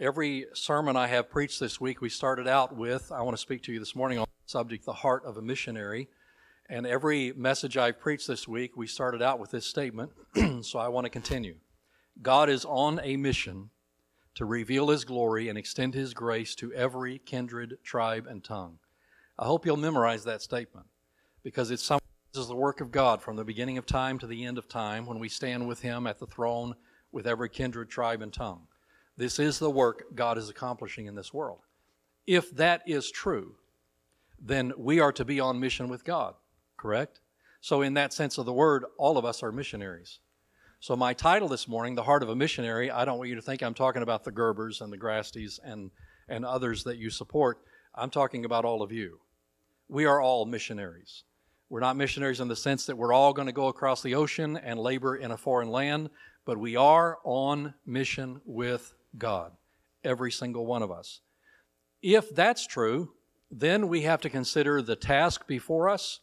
Every 0.00 0.46
sermon 0.54 0.96
I 0.96 1.08
have 1.08 1.28
preached 1.28 1.58
this 1.58 1.80
week, 1.80 2.00
we 2.00 2.08
started 2.08 2.46
out 2.46 2.76
with, 2.76 3.10
I 3.10 3.22
want 3.22 3.36
to 3.36 3.40
speak 3.40 3.64
to 3.64 3.72
you 3.72 3.80
this 3.80 3.96
morning 3.96 4.20
on 4.20 4.26
the 4.26 4.48
subject, 4.48 4.84
the 4.84 4.92
heart 4.92 5.24
of 5.24 5.36
a 5.36 5.42
missionary. 5.42 6.08
And 6.70 6.86
every 6.86 7.32
message 7.32 7.76
I've 7.76 7.98
preached 7.98 8.28
this 8.28 8.46
week, 8.46 8.76
we 8.76 8.86
started 8.86 9.22
out 9.22 9.40
with 9.40 9.50
this 9.50 9.66
statement. 9.66 10.12
so 10.62 10.78
I 10.78 10.86
want 10.86 11.06
to 11.06 11.10
continue. 11.10 11.56
God 12.22 12.48
is 12.48 12.64
on 12.64 13.00
a 13.02 13.16
mission 13.16 13.70
to 14.36 14.44
reveal 14.44 14.90
His 14.90 15.04
glory 15.04 15.48
and 15.48 15.58
extend 15.58 15.94
His 15.94 16.14
grace 16.14 16.54
to 16.56 16.72
every 16.74 17.18
kindred, 17.18 17.78
tribe, 17.82 18.28
and 18.28 18.44
tongue. 18.44 18.78
I 19.36 19.46
hope 19.46 19.66
you'll 19.66 19.76
memorize 19.76 20.22
that 20.22 20.42
statement 20.42 20.86
because 21.42 21.72
it's 21.72 21.82
some, 21.82 21.98
this 22.32 22.42
is 22.42 22.48
the 22.48 22.54
work 22.54 22.80
of 22.80 22.92
God 22.92 23.20
from 23.20 23.34
the 23.34 23.44
beginning 23.44 23.78
of 23.78 23.84
time 23.84 24.20
to 24.20 24.28
the 24.28 24.44
end 24.44 24.58
of 24.58 24.68
time 24.68 25.06
when 25.06 25.18
we 25.18 25.28
stand 25.28 25.66
with 25.66 25.80
Him 25.80 26.06
at 26.06 26.20
the 26.20 26.26
throne 26.26 26.76
with 27.10 27.26
every 27.26 27.48
kindred, 27.48 27.90
tribe, 27.90 28.22
and 28.22 28.32
tongue. 28.32 28.67
This 29.18 29.40
is 29.40 29.58
the 29.58 29.68
work 29.68 30.14
God 30.14 30.38
is 30.38 30.48
accomplishing 30.48 31.06
in 31.06 31.16
this 31.16 31.34
world. 31.34 31.58
If 32.24 32.54
that 32.54 32.82
is 32.86 33.10
true, 33.10 33.56
then 34.40 34.72
we 34.78 35.00
are 35.00 35.10
to 35.10 35.24
be 35.24 35.40
on 35.40 35.58
mission 35.58 35.88
with 35.88 36.04
God, 36.04 36.34
correct? 36.76 37.18
So, 37.60 37.82
in 37.82 37.94
that 37.94 38.12
sense 38.12 38.38
of 38.38 38.46
the 38.46 38.52
word, 38.52 38.84
all 38.96 39.18
of 39.18 39.24
us 39.24 39.42
are 39.42 39.50
missionaries. 39.50 40.20
So, 40.78 40.94
my 40.94 41.14
title 41.14 41.48
this 41.48 41.66
morning, 41.66 41.96
The 41.96 42.04
Heart 42.04 42.22
of 42.22 42.28
a 42.28 42.36
Missionary, 42.36 42.92
I 42.92 43.04
don't 43.04 43.18
want 43.18 43.28
you 43.28 43.34
to 43.34 43.42
think 43.42 43.60
I'm 43.60 43.74
talking 43.74 44.02
about 44.02 44.22
the 44.22 44.30
Gerbers 44.30 44.80
and 44.80 44.92
the 44.92 44.98
Grasties 44.98 45.58
and, 45.64 45.90
and 46.28 46.44
others 46.44 46.84
that 46.84 46.98
you 46.98 47.10
support. 47.10 47.58
I'm 47.96 48.10
talking 48.10 48.44
about 48.44 48.64
all 48.64 48.82
of 48.82 48.92
you. 48.92 49.18
We 49.88 50.04
are 50.04 50.20
all 50.20 50.46
missionaries. 50.46 51.24
We're 51.68 51.80
not 51.80 51.96
missionaries 51.96 52.38
in 52.38 52.46
the 52.46 52.54
sense 52.54 52.86
that 52.86 52.96
we're 52.96 53.12
all 53.12 53.32
going 53.32 53.46
to 53.46 53.52
go 53.52 53.66
across 53.66 54.00
the 54.00 54.14
ocean 54.14 54.56
and 54.56 54.78
labor 54.78 55.16
in 55.16 55.32
a 55.32 55.36
foreign 55.36 55.70
land, 55.70 56.08
but 56.44 56.56
we 56.56 56.76
are 56.76 57.18
on 57.24 57.74
mission 57.84 58.40
with 58.44 58.94
God, 59.16 59.52
every 60.04 60.30
single 60.30 60.66
one 60.66 60.82
of 60.82 60.90
us. 60.90 61.20
If 62.02 62.34
that's 62.34 62.66
true, 62.66 63.12
then 63.50 63.88
we 63.88 64.02
have 64.02 64.20
to 64.20 64.30
consider 64.30 64.82
the 64.82 64.96
task 64.96 65.46
before 65.46 65.88
us. 65.88 66.20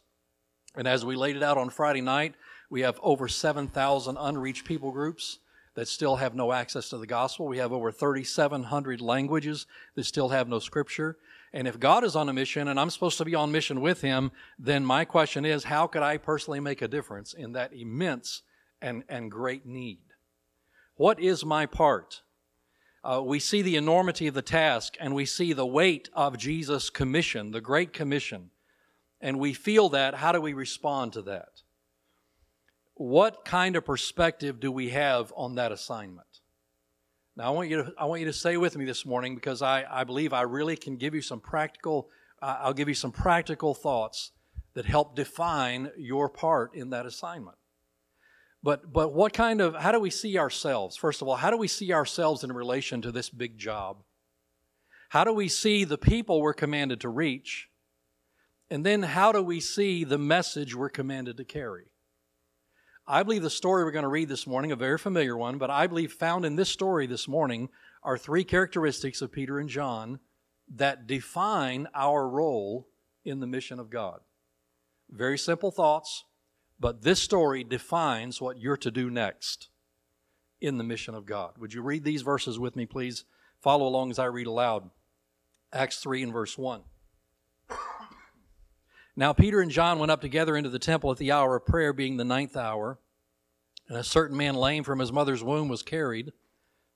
And 0.76 0.86
as 0.86 1.04
we 1.04 1.16
laid 1.16 1.36
it 1.36 1.42
out 1.42 1.58
on 1.58 1.70
Friday 1.70 2.00
night, 2.00 2.34
we 2.70 2.82
have 2.82 2.98
over 3.02 3.28
7,000 3.28 4.16
unreached 4.18 4.64
people 4.64 4.92
groups 4.92 5.38
that 5.74 5.88
still 5.88 6.16
have 6.16 6.34
no 6.34 6.52
access 6.52 6.88
to 6.88 6.98
the 6.98 7.06
gospel. 7.06 7.46
We 7.46 7.58
have 7.58 7.72
over 7.72 7.92
3,700 7.92 9.00
languages 9.00 9.66
that 9.94 10.04
still 10.04 10.30
have 10.30 10.48
no 10.48 10.58
scripture. 10.58 11.18
And 11.52 11.68
if 11.68 11.78
God 11.78 12.02
is 12.02 12.16
on 12.16 12.28
a 12.28 12.32
mission 12.32 12.68
and 12.68 12.80
I'm 12.80 12.90
supposed 12.90 13.18
to 13.18 13.24
be 13.24 13.34
on 13.34 13.52
mission 13.52 13.80
with 13.80 14.00
Him, 14.00 14.32
then 14.58 14.84
my 14.84 15.04
question 15.04 15.44
is 15.44 15.64
how 15.64 15.86
could 15.86 16.02
I 16.02 16.16
personally 16.16 16.60
make 16.60 16.82
a 16.82 16.88
difference 16.88 17.34
in 17.34 17.52
that 17.52 17.72
immense 17.72 18.42
and, 18.80 19.04
and 19.08 19.30
great 19.30 19.66
need? 19.66 20.00
What 20.96 21.20
is 21.20 21.44
my 21.44 21.66
part? 21.66 22.22
Uh, 23.06 23.22
we 23.22 23.38
see 23.38 23.62
the 23.62 23.76
enormity 23.76 24.26
of 24.26 24.34
the 24.34 24.42
task 24.42 24.96
and 24.98 25.14
we 25.14 25.24
see 25.24 25.52
the 25.52 25.66
weight 25.66 26.10
of 26.12 26.36
Jesus' 26.36 26.90
commission, 26.90 27.52
the 27.52 27.60
Great 27.60 27.92
Commission, 27.92 28.50
and 29.20 29.38
we 29.38 29.52
feel 29.52 29.88
that. 29.90 30.14
How 30.14 30.32
do 30.32 30.40
we 30.40 30.54
respond 30.54 31.12
to 31.12 31.22
that? 31.22 31.62
What 32.94 33.44
kind 33.44 33.76
of 33.76 33.84
perspective 33.84 34.58
do 34.58 34.72
we 34.72 34.88
have 34.90 35.32
on 35.36 35.54
that 35.54 35.70
assignment? 35.70 36.26
Now, 37.36 37.44
I 37.44 37.50
want 37.50 37.68
you 37.68 37.84
to, 37.84 37.94
I 37.96 38.06
want 38.06 38.20
you 38.20 38.26
to 38.26 38.32
stay 38.32 38.56
with 38.56 38.76
me 38.76 38.84
this 38.84 39.06
morning 39.06 39.36
because 39.36 39.62
I, 39.62 39.84
I 39.88 40.02
believe 40.02 40.32
I 40.32 40.42
really 40.42 40.76
can 40.76 40.96
give 40.96 41.14
you 41.14 41.22
some 41.22 41.38
practical, 41.38 42.08
uh, 42.42 42.56
I'll 42.60 42.72
give 42.72 42.88
you 42.88 42.94
some 42.94 43.12
practical 43.12 43.74
thoughts 43.74 44.32
that 44.74 44.84
help 44.84 45.14
define 45.14 45.92
your 45.96 46.28
part 46.28 46.74
in 46.74 46.90
that 46.90 47.06
assignment. 47.06 47.56
But, 48.66 48.92
but 48.92 49.12
what 49.12 49.32
kind 49.32 49.60
of, 49.60 49.76
how 49.76 49.92
do 49.92 50.00
we 50.00 50.10
see 50.10 50.36
ourselves? 50.36 50.96
First 50.96 51.22
of 51.22 51.28
all, 51.28 51.36
how 51.36 51.50
do 51.50 51.56
we 51.56 51.68
see 51.68 51.92
ourselves 51.92 52.42
in 52.42 52.50
relation 52.50 53.00
to 53.02 53.12
this 53.12 53.30
big 53.30 53.56
job? 53.56 53.98
How 55.10 55.22
do 55.22 55.32
we 55.32 55.46
see 55.46 55.84
the 55.84 55.96
people 55.96 56.42
we're 56.42 56.52
commanded 56.52 57.02
to 57.02 57.08
reach? 57.08 57.68
And 58.68 58.84
then 58.84 59.04
how 59.04 59.30
do 59.30 59.40
we 59.40 59.60
see 59.60 60.02
the 60.02 60.18
message 60.18 60.74
we're 60.74 60.88
commanded 60.88 61.36
to 61.36 61.44
carry? 61.44 61.92
I 63.06 63.22
believe 63.22 63.42
the 63.42 63.50
story 63.50 63.84
we're 63.84 63.92
going 63.92 64.02
to 64.02 64.08
read 64.08 64.28
this 64.28 64.48
morning, 64.48 64.72
a 64.72 64.76
very 64.76 64.98
familiar 64.98 65.36
one, 65.36 65.58
but 65.58 65.70
I 65.70 65.86
believe 65.86 66.12
found 66.12 66.44
in 66.44 66.56
this 66.56 66.68
story 66.68 67.06
this 67.06 67.28
morning 67.28 67.68
are 68.02 68.18
three 68.18 68.42
characteristics 68.42 69.22
of 69.22 69.30
Peter 69.30 69.60
and 69.60 69.68
John 69.68 70.18
that 70.74 71.06
define 71.06 71.86
our 71.94 72.28
role 72.28 72.88
in 73.24 73.38
the 73.38 73.46
mission 73.46 73.78
of 73.78 73.90
God. 73.90 74.22
Very 75.08 75.38
simple 75.38 75.70
thoughts, 75.70 76.24
but 76.78 77.02
this 77.02 77.22
story 77.22 77.64
defines 77.64 78.40
what 78.40 78.58
you're 78.58 78.76
to 78.76 78.90
do 78.90 79.10
next 79.10 79.68
in 80.60 80.78
the 80.78 80.84
mission 80.84 81.14
of 81.14 81.26
God. 81.26 81.58
Would 81.58 81.74
you 81.74 81.82
read 81.82 82.04
these 82.04 82.22
verses 82.22 82.58
with 82.58 82.76
me, 82.76 82.86
please? 82.86 83.24
Follow 83.60 83.86
along 83.86 84.10
as 84.10 84.18
I 84.18 84.26
read 84.26 84.46
aloud. 84.46 84.90
Acts 85.72 85.98
3 85.98 86.22
and 86.24 86.32
verse 86.32 86.56
1. 86.56 86.82
Now 89.18 89.32
Peter 89.32 89.60
and 89.60 89.70
John 89.70 89.98
went 89.98 90.12
up 90.12 90.20
together 90.20 90.56
into 90.56 90.68
the 90.68 90.78
temple 90.78 91.10
at 91.10 91.16
the 91.16 91.32
hour 91.32 91.56
of 91.56 91.64
prayer, 91.64 91.94
being 91.94 92.18
the 92.18 92.24
ninth 92.24 92.56
hour. 92.56 92.98
And 93.88 93.96
a 93.96 94.04
certain 94.04 94.36
man 94.36 94.54
lame 94.54 94.84
from 94.84 94.98
his 94.98 95.12
mother's 95.12 95.42
womb 95.42 95.68
was 95.68 95.82
carried, 95.82 96.32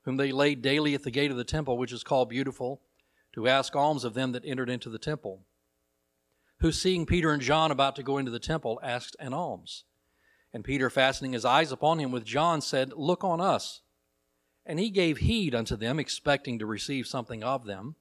whom 0.03 0.17
they 0.17 0.33
laid 0.33 0.61
daily 0.61 0.95
at 0.95 1.03
the 1.03 1.11
gate 1.11 1.31
of 1.31 1.37
the 1.37 1.45
temple, 1.45 1.79
which 1.79 1.93
is 1.93 2.05
called 2.05 2.29
Beautiful, 2.29 2.83
to 3.33 3.49
ask 3.49 3.75
alms 3.75 4.05
of 4.05 4.13
them 4.13 4.33
that 4.33 4.45
entered 4.45 4.69
into 4.69 4.91
the 4.91 4.99
temple 4.99 5.47
who, 6.61 6.73
seeing 6.73 7.07
Peter 7.07 7.33
and 7.33 7.43
John 7.43 7.71
about 7.71 7.97
to 7.97 8.03
go 8.03 8.19
into 8.19 8.31
the 8.31 8.39
temple, 8.39 8.81
asked 8.83 9.17
an 9.19 9.33
alms. 9.33 9.85
And 10.53 10.65
Peter, 10.65 10.91
fastening 10.91 11.33
his 11.33 11.45
eyes 11.45 11.73
upon 11.73 11.99
him 11.99 12.13
with 12.13 12.25
John, 12.25 12.61
said, 12.61 12.93
Look 12.95 13.25
on 13.25 13.41
us. 13.41 13.81
And 14.67 14.79
he 14.79 14.91
gave 14.91 15.19
heed 15.19 15.55
unto 15.55 15.77
them, 15.77 15.99
expecting 15.99 16.59
to 16.59 16.67
receive 16.67 17.07
something 17.07 17.43
of 17.43 17.65
them. 17.65 17.97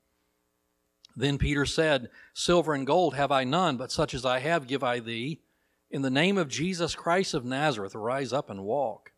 Then 1.16 1.38
Peter 1.38 1.66
said, 1.66 2.10
Silver 2.34 2.74
and 2.74 2.86
gold 2.86 3.16
have 3.16 3.32
I 3.32 3.44
none, 3.44 3.78
but 3.78 3.92
such 3.92 4.14
as 4.14 4.26
I 4.26 4.40
have 4.40 4.68
give 4.68 4.84
I 4.84 5.00
thee. 5.00 5.42
In 5.90 6.02
the 6.02 6.12
name 6.12 6.38
of 6.38 6.50
Jesus 6.50 6.96
Christ 6.96 7.34
of 7.34 7.46
Nazareth, 7.46 7.96
rise 7.96 8.32
up 8.32 8.50
and 8.50 8.64
walk. 8.64 9.12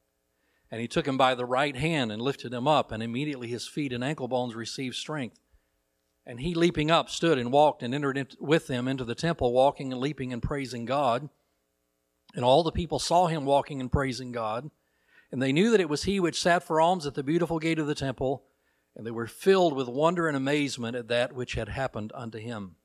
And 0.69 0.79
he 0.79 0.87
took 0.87 1.05
him 1.05 1.17
by 1.17 1.35
the 1.35 1.45
right 1.45 1.75
hand 1.75 2.11
and 2.11 2.21
lifted 2.21 2.53
him 2.53 2.67
up, 2.67 2.91
and 2.91 3.03
immediately 3.03 3.49
his 3.49 3.67
feet 3.67 3.91
and 3.91 4.03
ankle 4.03 4.29
bones 4.29 4.55
received 4.55 4.95
strength. 4.95 5.40
And 6.25 6.39
he, 6.39 6.53
leaping 6.53 6.91
up, 6.91 7.09
stood 7.09 7.37
and 7.37 7.51
walked 7.51 7.81
and 7.81 7.95
entered 7.95 8.35
with 8.39 8.67
them 8.67 8.87
into 8.87 9.03
the 9.03 9.15
temple, 9.15 9.53
walking 9.53 9.91
and 9.91 10.01
leaping 10.01 10.31
and 10.31 10.41
praising 10.41 10.85
God. 10.85 11.29
And 12.35 12.45
all 12.45 12.63
the 12.63 12.71
people 12.71 12.99
saw 12.99 13.27
him 13.27 13.45
walking 13.45 13.81
and 13.81 13.91
praising 13.91 14.31
God. 14.31 14.69
And 15.31 15.41
they 15.41 15.51
knew 15.51 15.71
that 15.71 15.81
it 15.81 15.89
was 15.89 16.03
he 16.03 16.19
which 16.19 16.41
sat 16.41 16.63
for 16.63 16.79
alms 16.79 17.05
at 17.05 17.15
the 17.15 17.23
beautiful 17.23 17.59
gate 17.59 17.79
of 17.79 17.87
the 17.87 17.95
temple. 17.95 18.43
And 18.95 19.05
they 19.05 19.11
were 19.11 19.27
filled 19.27 19.73
with 19.73 19.87
wonder 19.87 20.27
and 20.27 20.37
amazement 20.37 20.95
at 20.95 21.07
that 21.07 21.33
which 21.33 21.53
had 21.53 21.69
happened 21.69 22.11
unto 22.13 22.37
him. 22.37 22.75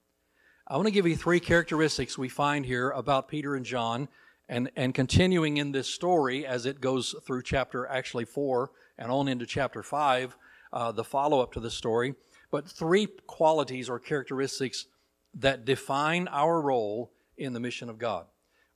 I 0.67 0.77
want 0.77 0.87
to 0.87 0.93
give 0.93 1.07
you 1.07 1.17
three 1.17 1.41
characteristics 1.41 2.19
we 2.19 2.29
find 2.29 2.67
here 2.67 2.91
about 2.91 3.29
Peter 3.29 3.55
and 3.55 3.65
John, 3.65 4.09
and, 4.49 4.71
and 4.75 4.95
continuing 4.95 5.59
in 5.59 5.73
this 5.73 5.89
story 5.89 6.47
as 6.47 6.67
it 6.67 6.81
goes 6.81 7.15
through 7.25 7.43
chapter 7.43 7.87
actually 7.87 8.25
four 8.25 8.71
and 8.99 9.11
on 9.11 9.29
into 9.29 9.47
chapter 9.47 9.83
five, 9.83 10.37
uh, 10.73 10.91
the 10.91 11.05
follow 11.05 11.41
up 11.41 11.53
to 11.53 11.61
the 11.61 11.71
story 11.71 12.15
but 12.51 12.69
three 12.69 13.07
qualities 13.27 13.89
or 13.89 13.99
characteristics 13.99 14.87
that 15.35 15.65
define 15.65 16.29
our 16.29 16.61
role 16.61 17.13
in 17.37 17.53
the 17.53 17.61
mission 17.61 17.89
of 17.89 17.99
God. 17.99 18.27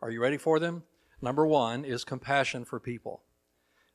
Are 0.02 0.10
you 0.10 0.20
ready 0.20 0.36
for 0.36 0.58
them? 0.58 0.82
Number 1.22 1.46
one 1.46 1.84
is 1.84 2.04
compassion 2.04 2.64
for 2.64 2.80
people. 2.80 3.22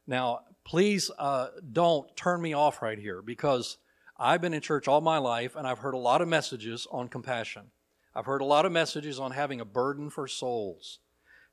Now, 0.08 0.41
please 0.64 1.09
uh, 1.18 1.47
don't 1.72 2.16
turn 2.16 2.41
me 2.41 2.53
off 2.53 2.81
right 2.81 3.00
here 3.00 3.22
because 3.22 3.78
I've 4.18 4.41
been 4.41 4.53
in 4.53 4.62
church 4.62 4.88
all 4.88 5.02
my 5.02 5.18
life 5.18 5.56
and 5.56 5.68
I've 5.68 5.80
heard 5.80 5.94
a 5.94 6.00
lot 6.00 6.22
of 6.22 6.28
messages 6.28 6.88
on 6.91 7.08
compassion. 7.08 7.72
I've 8.16 8.25
heard 8.25 8.41
a 8.41 8.46
lot 8.46 8.66
of 8.66 8.72
messages 8.72 9.19
on 9.19 9.31
having 9.31 9.59
a 9.59 9.66
burden 9.66 10.09
for 10.09 10.28
souls. 10.28 11.00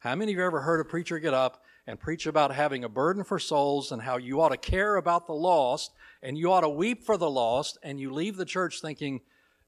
How 0.00 0.14
many 0.14 0.32
of 0.32 0.38
you 0.38 0.44
ever 0.44 0.60
heard 0.60 0.80
a 0.80 0.84
preacher 0.84 1.18
get 1.18 1.34
up 1.34 1.62
and 1.86 1.98
preach 1.98 2.26
about 2.26 2.54
having 2.54 2.84
a 2.84 2.88
burden 2.88 3.24
for 3.24 3.38
souls 3.38 3.92
and 3.92 4.02
how 4.02 4.16
you 4.16 4.40
ought 4.40 4.50
to 4.50 4.56
care 4.56 4.96
about 4.96 5.26
the 5.26 5.34
lost 5.34 5.92
and 6.22 6.38
you 6.38 6.52
ought 6.52 6.60
to 6.60 6.68
weep 6.68 7.04
for 7.04 7.16
the 7.16 7.28
lost, 7.28 7.78
and 7.82 7.98
you 7.98 8.12
leave 8.12 8.36
the 8.36 8.44
church 8.44 8.80
thinking, 8.80 9.20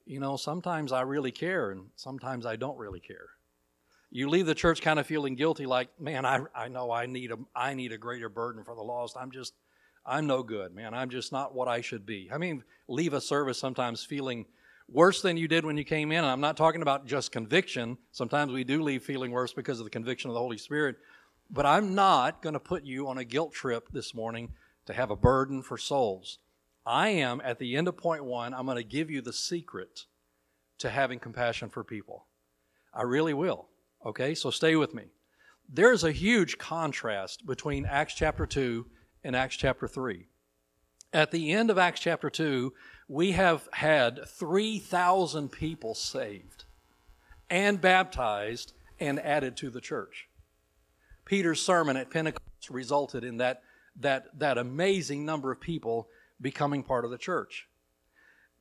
you 0.07 0.21
know, 0.21 0.37
sometimes 0.37 0.93
I 0.93 1.01
really 1.01 1.33
care 1.33 1.71
and 1.73 1.87
sometimes 1.97 2.47
I 2.47 2.57
don't 2.57 2.79
really 2.79 3.01
care. 3.01 3.31
You 4.11 4.29
leave 4.29 4.47
the 4.47 4.55
church 4.55 4.81
kind 4.81 5.01
of 5.01 5.07
feeling 5.07 5.35
guilty, 5.35 5.67
like, 5.67 5.89
man, 6.01 6.25
I, 6.25 6.43
I 6.55 6.69
know 6.69 6.93
I 6.93 7.07
need 7.07 7.33
a 7.33 7.39
I 7.57 7.75
need 7.75 7.91
a 7.91 7.99
greater 7.99 8.29
burden 8.29 8.63
for 8.63 8.77
the 8.77 8.83
lost. 8.83 9.17
I'm 9.19 9.33
just 9.33 9.55
I'm 10.07 10.27
no 10.27 10.45
good, 10.45 10.73
man. 10.75 10.95
I'm 10.95 11.11
just 11.11 11.33
not 11.33 11.55
what 11.55 11.67
I 11.67 11.81
should 11.81 12.07
be. 12.07 12.31
I 12.33 12.39
mean, 12.39 12.63
leave 12.87 13.15
a 13.15 13.21
service 13.21 13.59
sometimes 13.59 14.05
feeling 14.05 14.47
worse 14.89 15.23
than 15.23 15.37
you 15.37 15.49
did 15.49 15.65
when 15.65 15.77
you 15.77 15.85
came 15.85 16.13
in. 16.13 16.19
And 16.19 16.27
I'm 16.27 16.41
not 16.41 16.57
talking 16.57 16.83
about 16.83 17.07
just 17.07 17.33
conviction. 17.33 17.97
Sometimes 18.13 18.53
we 18.53 18.63
do 18.63 18.83
leave 18.83 19.03
feeling 19.03 19.33
worse 19.33 19.53
because 19.53 19.81
of 19.81 19.85
the 19.85 19.91
conviction 19.91 20.31
of 20.31 20.35
the 20.35 20.41
Holy 20.41 20.59
Spirit. 20.59 20.97
But 21.51 21.67
I'm 21.67 21.95
not 21.95 22.43
going 22.43 22.55
to 22.55 22.61
put 22.61 22.85
you 22.85 23.09
on 23.09 23.19
a 23.19 23.25
guilt 23.25 23.53
trip 23.53 23.89
this 23.93 24.15
morning 24.15 24.53
to 24.87 24.93
have 24.93 25.11
a 25.11 25.17
burden 25.17 25.63
for 25.63 25.79
souls. 25.79 26.39
I 26.87 27.09
am, 27.09 27.41
at 27.45 27.59
the 27.59 27.77
end 27.77 27.89
of 27.89 27.97
point 27.97 28.25
one, 28.25 28.53
I'm 28.53 28.67
going 28.67 28.77
to 28.77 28.85
give 28.85 29.11
you 29.11 29.23
the 29.23 29.33
secret 29.33 30.05
to 30.79 30.91
having 30.91 31.19
compassion 31.19 31.71
for 31.71 31.85
people. 31.85 32.27
I 32.93 33.03
really 33.03 33.35
will. 33.35 33.69
Okay, 34.05 34.35
so 34.35 34.51
stay 34.51 34.77
with 34.77 34.95
me. 34.95 35.05
There's 35.69 36.05
a 36.05 36.13
huge 36.13 36.59
contrast 36.59 37.47
between 37.47 37.87
Acts 37.87 38.15
chapter 38.15 38.47
2 38.47 38.87
and 39.23 39.35
Acts 39.35 39.57
chapter 39.57 39.89
3. 39.89 40.27
At 41.13 41.31
the 41.31 41.53
end 41.53 41.71
of 41.71 41.79
Acts 41.79 42.01
chapter 42.01 42.29
2, 42.29 42.73
we 43.09 43.33
have 43.33 43.69
had 43.73 44.29
3,000 44.29 45.51
people 45.51 45.95
saved 45.95 46.65
and 47.49 47.81
baptized 47.81 48.73
and 49.01 49.19
added 49.21 49.57
to 49.59 49.71
the 49.71 49.81
church. 49.81 50.29
Peter's 51.25 51.61
sermon 51.61 51.97
at 51.97 52.11
Pentecost 52.11 52.71
resulted 52.71 53.25
in 53.25 53.39
that, 53.39 53.63
that, 54.01 54.39
that 54.39 54.59
amazing 54.59 55.25
number 55.25 55.51
of 55.51 55.61
people 55.61 56.09
becoming 56.41 56.83
part 56.83 57.05
of 57.05 57.11
the 57.11 57.19
church. 57.19 57.69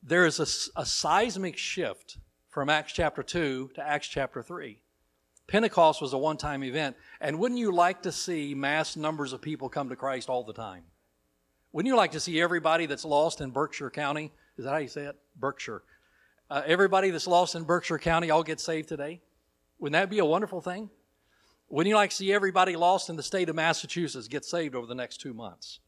There 0.02 0.26
is 0.26 0.38
a, 0.38 0.80
a 0.80 0.86
seismic 0.86 1.56
shift 1.56 2.18
from 2.50 2.68
Acts 2.68 2.92
chapter 2.92 3.22
2 3.22 3.70
to 3.74 3.86
Acts 3.86 4.08
chapter 4.08 4.42
3. 4.42 4.78
Pentecost 5.46 6.00
was 6.00 6.12
a 6.12 6.18
one 6.18 6.36
time 6.36 6.64
event, 6.64 6.96
and 7.20 7.38
wouldn't 7.38 7.60
you 7.60 7.72
like 7.72 8.02
to 8.02 8.12
see 8.12 8.54
mass 8.54 8.96
numbers 8.96 9.32
of 9.32 9.42
people 9.42 9.68
come 9.68 9.88
to 9.90 9.96
Christ 9.96 10.28
all 10.28 10.44
the 10.44 10.52
time? 10.52 10.84
Wouldn't 11.72 11.88
you 11.88 11.96
like 11.96 12.12
to 12.12 12.20
see 12.20 12.40
everybody 12.40 12.86
that's 12.86 13.04
lost 13.04 13.40
in 13.40 13.50
Berkshire 13.50 13.90
County? 13.90 14.32
Is 14.56 14.64
that 14.64 14.70
how 14.70 14.76
you 14.78 14.88
say 14.88 15.04
it? 15.04 15.16
Berkshire. 15.36 15.82
Uh, 16.48 16.62
everybody 16.64 17.10
that's 17.10 17.26
lost 17.26 17.54
in 17.54 17.64
Berkshire 17.64 17.98
County 17.98 18.30
all 18.30 18.42
get 18.42 18.60
saved 18.60 18.88
today? 18.88 19.20
Wouldn't 19.78 19.94
that 19.94 20.08
be 20.08 20.20
a 20.20 20.24
wonderful 20.24 20.60
thing? 20.60 20.88
Wouldn't 21.68 21.88
you 21.88 21.96
like 21.96 22.10
to 22.10 22.16
see 22.16 22.32
everybody 22.32 22.76
lost 22.76 23.08
in 23.08 23.16
the 23.16 23.22
state 23.22 23.48
of 23.48 23.56
Massachusetts 23.56 24.28
get 24.28 24.44
saved 24.44 24.74
over 24.74 24.86
the 24.86 24.94
next 24.94 25.18
two 25.18 25.34
months? 25.34 25.80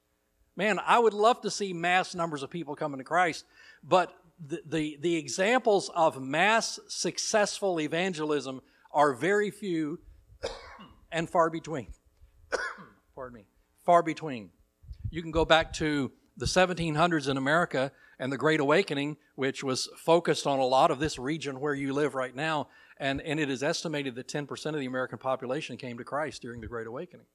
Man, 0.57 0.79
I 0.85 0.99
would 0.99 1.13
love 1.13 1.43
to 1.43 1.51
see 1.51 1.73
mass 1.73 2.15
numbers 2.15 2.43
of 2.43 2.51
people 2.51 2.75
coming 2.75 2.99
to 2.99 3.05
Christ, 3.05 3.45
but 3.85 4.13
the, 4.45 4.63
the, 4.67 4.99
the 5.01 5.17
examples 5.17 5.91
of 5.95 6.21
mass 6.21 6.81
successful 6.89 7.81
evangelism 7.81 8.63
are 8.91 9.13
very 9.13 9.51
few 9.51 9.99
and 11.13 11.29
far 11.29 11.51
between. 11.51 11.89
Pardon 13.15 13.41
me. 13.41 13.47
Far 13.85 14.03
between. 14.03 14.51
You 15.11 15.23
can 15.23 15.31
go 15.31 15.45
back 15.45 15.73
to 15.75 16.11
the 16.37 16.47
1700s 16.47 17.29
in 17.29 17.37
America 17.37 17.93
and 18.19 18.33
the 18.33 18.39
Great 18.39 18.61
Awakening, 18.61 19.17
which 19.35 19.63
was 19.63 19.89
focused 19.97 20.47
on 20.47 20.59
a 20.59 20.65
lot 20.65 20.91
of 20.91 20.99
this 20.99 21.19
region 21.19 21.61
where 21.61 21.75
you 21.75 21.93
live 21.93 22.15
right 22.15 22.35
now. 22.35 22.69
And, 22.99 23.21
and 23.21 23.39
it 23.39 23.51
is 23.51 23.63
estimated 23.63 24.15
that 24.15 24.29
10% 24.29 24.67
of 24.67 24.79
the 24.79 24.87
American 24.87 25.19
population 25.19 25.77
came 25.77 25.99
to 25.99 26.05
Christ 26.05 26.43
during 26.43 26.61
the 26.61 26.67
Great 26.67 26.87
Awakening. 26.87 27.27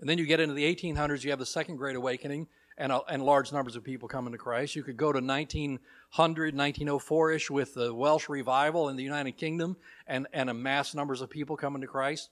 And 0.00 0.08
then 0.08 0.18
you 0.18 0.26
get 0.26 0.40
into 0.40 0.54
the 0.54 0.74
1800s, 0.74 1.22
you 1.22 1.30
have 1.30 1.38
the 1.38 1.46
Second 1.46 1.76
Great 1.76 1.94
Awakening, 1.94 2.48
and, 2.76 2.90
uh, 2.90 3.02
and 3.08 3.22
large 3.22 3.52
numbers 3.52 3.76
of 3.76 3.84
people 3.84 4.08
coming 4.08 4.32
to 4.32 4.38
Christ. 4.38 4.74
You 4.74 4.82
could 4.82 4.96
go 4.96 5.12
to 5.12 5.20
1900, 5.20 6.54
1904 6.56 7.30
ish 7.32 7.50
with 7.50 7.74
the 7.74 7.94
Welsh 7.94 8.28
revival 8.28 8.88
in 8.88 8.96
the 8.96 9.04
United 9.04 9.36
Kingdom 9.36 9.76
and, 10.06 10.26
and 10.32 10.50
a 10.50 10.54
mass 10.54 10.94
numbers 10.94 11.20
of 11.20 11.30
people 11.30 11.56
coming 11.56 11.82
to 11.82 11.86
Christ. 11.86 12.30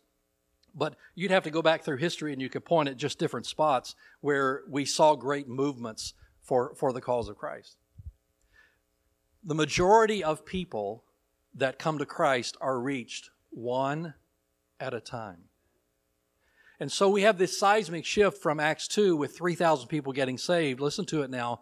But 0.74 0.96
you'd 1.14 1.30
have 1.30 1.44
to 1.44 1.50
go 1.50 1.62
back 1.62 1.84
through 1.84 1.98
history 1.98 2.32
and 2.32 2.40
you 2.40 2.48
could 2.48 2.64
point 2.64 2.88
at 2.88 2.96
just 2.96 3.18
different 3.18 3.46
spots 3.46 3.94
where 4.20 4.62
we 4.68 4.84
saw 4.84 5.14
great 5.14 5.48
movements 5.48 6.14
for, 6.42 6.74
for 6.74 6.92
the 6.92 7.00
cause 7.00 7.28
of 7.28 7.36
Christ. 7.36 7.76
The 9.44 9.54
majority 9.54 10.24
of 10.24 10.46
people 10.46 11.04
that 11.54 11.78
come 11.78 11.98
to 11.98 12.06
Christ 12.06 12.56
are 12.60 12.80
reached 12.80 13.30
one 13.50 14.14
at 14.80 14.94
a 14.94 15.00
time. 15.00 15.44
And 16.80 16.90
so 16.90 17.08
we 17.08 17.22
have 17.22 17.38
this 17.38 17.58
seismic 17.58 18.04
shift 18.04 18.42
from 18.42 18.58
Acts 18.58 18.88
2 18.88 19.14
with 19.14 19.36
3,000 19.36 19.88
people 19.88 20.12
getting 20.12 20.38
saved. 20.38 20.80
Listen 20.80 21.04
to 21.06 21.22
it 21.22 21.30
now. 21.30 21.60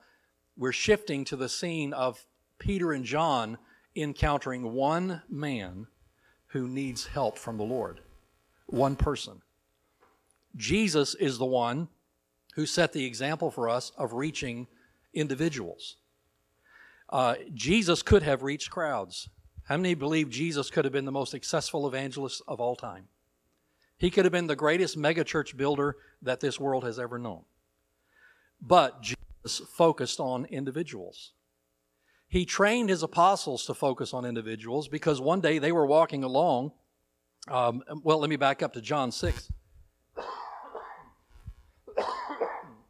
We're 0.57 0.73
shifting 0.73 1.25
to 1.27 1.37
the 1.37 1.49
scene 1.49 1.93
of 1.93 2.25
Peter 2.59 2.93
and 2.93 3.05
John 3.05 3.59
encountering 3.97 4.73
one 4.73 5.23
man 5.29 5.89
who 6.49 6.69
needs 6.69 7.07
help 7.07 7.39
from 7.39 7.57
the 7.57 7.65
Lord. 7.65 8.01
One 8.71 8.97
person. 8.97 9.43
Jesus 10.57 11.15
is 11.15 11.39
the 11.39 11.47
one 11.47 11.89
who 12.55 12.67
set 12.67 12.93
the 12.93 13.05
example 13.05 13.51
for 13.51 13.69
us 13.69 13.93
of 13.97 14.13
reaching 14.13 14.67
individuals. 15.15 15.97
Uh, 17.09 17.35
Jesus 17.55 18.03
could 18.03 18.23
have 18.23 18.43
reached 18.43 18.71
crowds. 18.71 19.29
How 19.65 19.77
many 19.77 19.95
believe 19.95 20.31
Jesus 20.31 20.71
could 20.71 20.85
have 20.85 20.93
been 20.93 21.05
the 21.05 21.13
most 21.13 21.31
successful 21.31 21.87
evangelist 21.87 22.43
of 22.49 22.61
all 22.61 22.77
time? 22.77 23.09
He 23.99 24.11
could 24.11 24.25
have 24.25 24.33
been 24.33 24.47
the 24.47 24.57
greatest 24.57 24.99
megachurch 24.99 25.57
builder 25.57 25.97
that 26.23 26.41
this 26.41 26.59
world 26.59 26.85
has 26.85 26.99
ever 26.99 27.19
known. 27.19 27.43
But 28.61 29.03
Jesus 29.03 29.69
focused 29.73 30.21
on 30.21 30.47
individuals. 30.47 31.33
He 32.29 32.45
trained 32.45 32.91
his 32.91 33.03
apostles 33.03 33.67
to 33.67 33.75
focus 33.75 34.15
on 34.15 34.25
individuals 34.25 34.89
because 34.89 35.21
one 35.21 35.41
day 35.41 35.59
they 35.59 35.73
were 35.73 35.87
walking 35.87 36.23
along. 36.23 36.73
Um, 37.49 37.83
well, 38.03 38.19
let 38.19 38.31
me 38.31 38.37
back 38.37 38.63
up 38.63 38.73
to 38.75 38.81
John 38.81 39.13
6. 39.13 39.51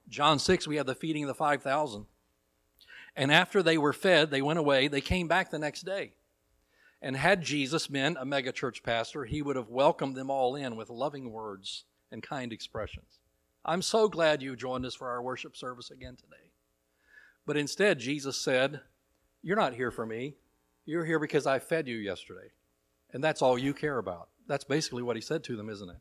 John 0.09 0.39
6, 0.41 0.67
we 0.67 0.77
have 0.77 0.87
the 0.87 0.95
feeding 0.95 1.23
of 1.25 1.29
the 1.29 1.35
5,000. 1.35 2.07
And 3.15 3.33
after 3.33 3.63
they 3.63 3.79
were 3.79 3.93
fed, 3.93 4.31
they 4.31 4.43
went 4.43 4.59
away. 4.59 4.89
They 4.89 5.01
came 5.01 5.29
back 5.29 5.51
the 5.51 5.59
next 5.59 5.83
day. 5.83 6.13
And 7.01 7.17
had 7.17 7.43
Jesus 7.43 7.87
been 7.87 8.17
a 8.17 8.27
megachurch 8.27 8.83
pastor, 8.83 9.25
he 9.25 9.41
would 9.41 9.57
have 9.57 9.71
welcomed 9.71 10.17
them 10.17 10.31
all 10.31 10.57
in 10.57 10.77
with 10.77 10.91
loving 10.91 11.33
words 11.33 11.85
and 12.11 12.23
kind 12.23 12.53
expressions. 12.53 13.21
I'm 13.65 13.83
so 13.83 14.09
glad 14.09 14.43
you 14.43 14.57
joined 14.57 14.85
us 14.85 14.95
for 14.95 15.09
our 15.09 15.23
worship 15.23 15.57
service 15.57 15.91
again 15.91 16.17
today. 16.17 16.51
But 17.47 17.57
instead, 17.57 17.99
Jesus 17.99 18.37
said, 18.37 18.81
You're 19.43 19.57
not 19.57 19.75
here 19.75 19.91
for 19.91 20.05
me. 20.05 20.35
You're 20.85 21.05
here 21.05 21.19
because 21.19 21.47
I 21.47 21.59
fed 21.59 21.87
you 21.87 21.97
yesterday. 21.97 22.51
And 23.13 23.23
that's 23.23 23.43
all 23.43 23.59
you 23.59 23.75
care 23.75 23.99
about. 23.99 24.29
That's 24.47 24.65
basically 24.65 25.03
what 25.03 25.17
he 25.17 25.23
said 25.23 25.45
to 25.45 25.57
them, 25.57 25.69
isn't 25.69 25.89
it? 25.89 25.97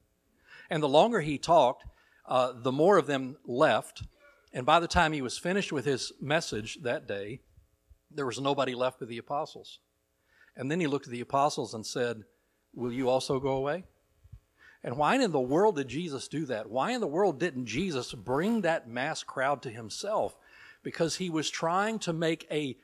And 0.69 0.83
the 0.83 0.89
longer 0.89 1.21
he 1.21 1.37
talked, 1.37 1.85
uh, 2.27 2.53
the 2.55 2.71
more 2.71 2.97
of 2.97 3.07
them 3.07 3.37
left. 3.45 4.03
And 4.53 4.65
by 4.65 4.79
the 4.79 4.87
time 4.87 5.13
he 5.13 5.21
was 5.21 5.37
finished 5.37 5.71
with 5.71 5.85
his 5.85 6.11
message 6.21 6.79
that 6.83 7.07
day, 7.07 7.41
there 8.11 8.25
was 8.25 8.39
nobody 8.39 8.75
left 8.75 8.99
but 8.99 9.07
the 9.07 9.17
apostles. 9.17 9.79
And 10.55 10.69
then 10.69 10.79
he 10.79 10.87
looked 10.87 11.07
at 11.07 11.11
the 11.11 11.21
apostles 11.21 11.73
and 11.73 11.85
said, 11.85 12.23
Will 12.73 12.91
you 12.91 13.09
also 13.09 13.39
go 13.39 13.51
away? 13.51 13.85
And 14.83 14.97
why 14.97 15.15
in 15.15 15.31
the 15.31 15.39
world 15.39 15.75
did 15.75 15.87
Jesus 15.87 16.27
do 16.27 16.45
that? 16.45 16.69
Why 16.69 16.91
in 16.91 17.01
the 17.01 17.07
world 17.07 17.39
didn't 17.39 17.65
Jesus 17.65 18.13
bring 18.13 18.61
that 18.61 18.87
mass 18.87 19.23
crowd 19.23 19.61
to 19.63 19.69
himself? 19.69 20.37
Because 20.83 21.17
he 21.17 21.29
was 21.29 21.49
trying 21.49 21.99
to 21.99 22.13
make 22.13 22.47
a, 22.49 22.77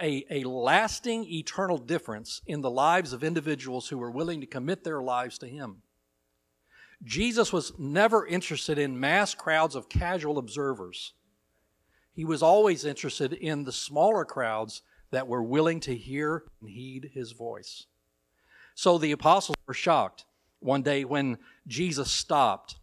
a, 0.00 0.24
a 0.30 0.44
lasting, 0.48 1.24
eternal 1.24 1.78
difference 1.78 2.40
in 2.46 2.60
the 2.60 2.70
lives 2.70 3.12
of 3.12 3.22
individuals 3.22 3.88
who 3.88 3.98
were 3.98 4.10
willing 4.10 4.40
to 4.40 4.46
commit 4.46 4.84
their 4.84 5.02
lives 5.02 5.38
to 5.38 5.46
him. 5.46 5.82
Jesus 7.04 7.52
was 7.52 7.72
never 7.78 8.26
interested 8.26 8.78
in 8.78 8.98
mass 8.98 9.34
crowds 9.34 9.74
of 9.74 9.88
casual 9.88 10.38
observers. 10.38 11.12
He 12.12 12.24
was 12.24 12.42
always 12.42 12.84
interested 12.84 13.34
in 13.34 13.64
the 13.64 13.72
smaller 13.72 14.24
crowds 14.24 14.82
that 15.10 15.28
were 15.28 15.42
willing 15.42 15.80
to 15.80 15.94
hear 15.94 16.44
and 16.60 16.70
heed 16.70 17.10
his 17.12 17.32
voice. 17.32 17.86
So 18.74 18.96
the 18.96 19.12
apostles 19.12 19.56
were 19.66 19.74
shocked 19.74 20.24
one 20.60 20.82
day 20.82 21.04
when 21.04 21.38
Jesus 21.66 22.10
stopped 22.10 22.76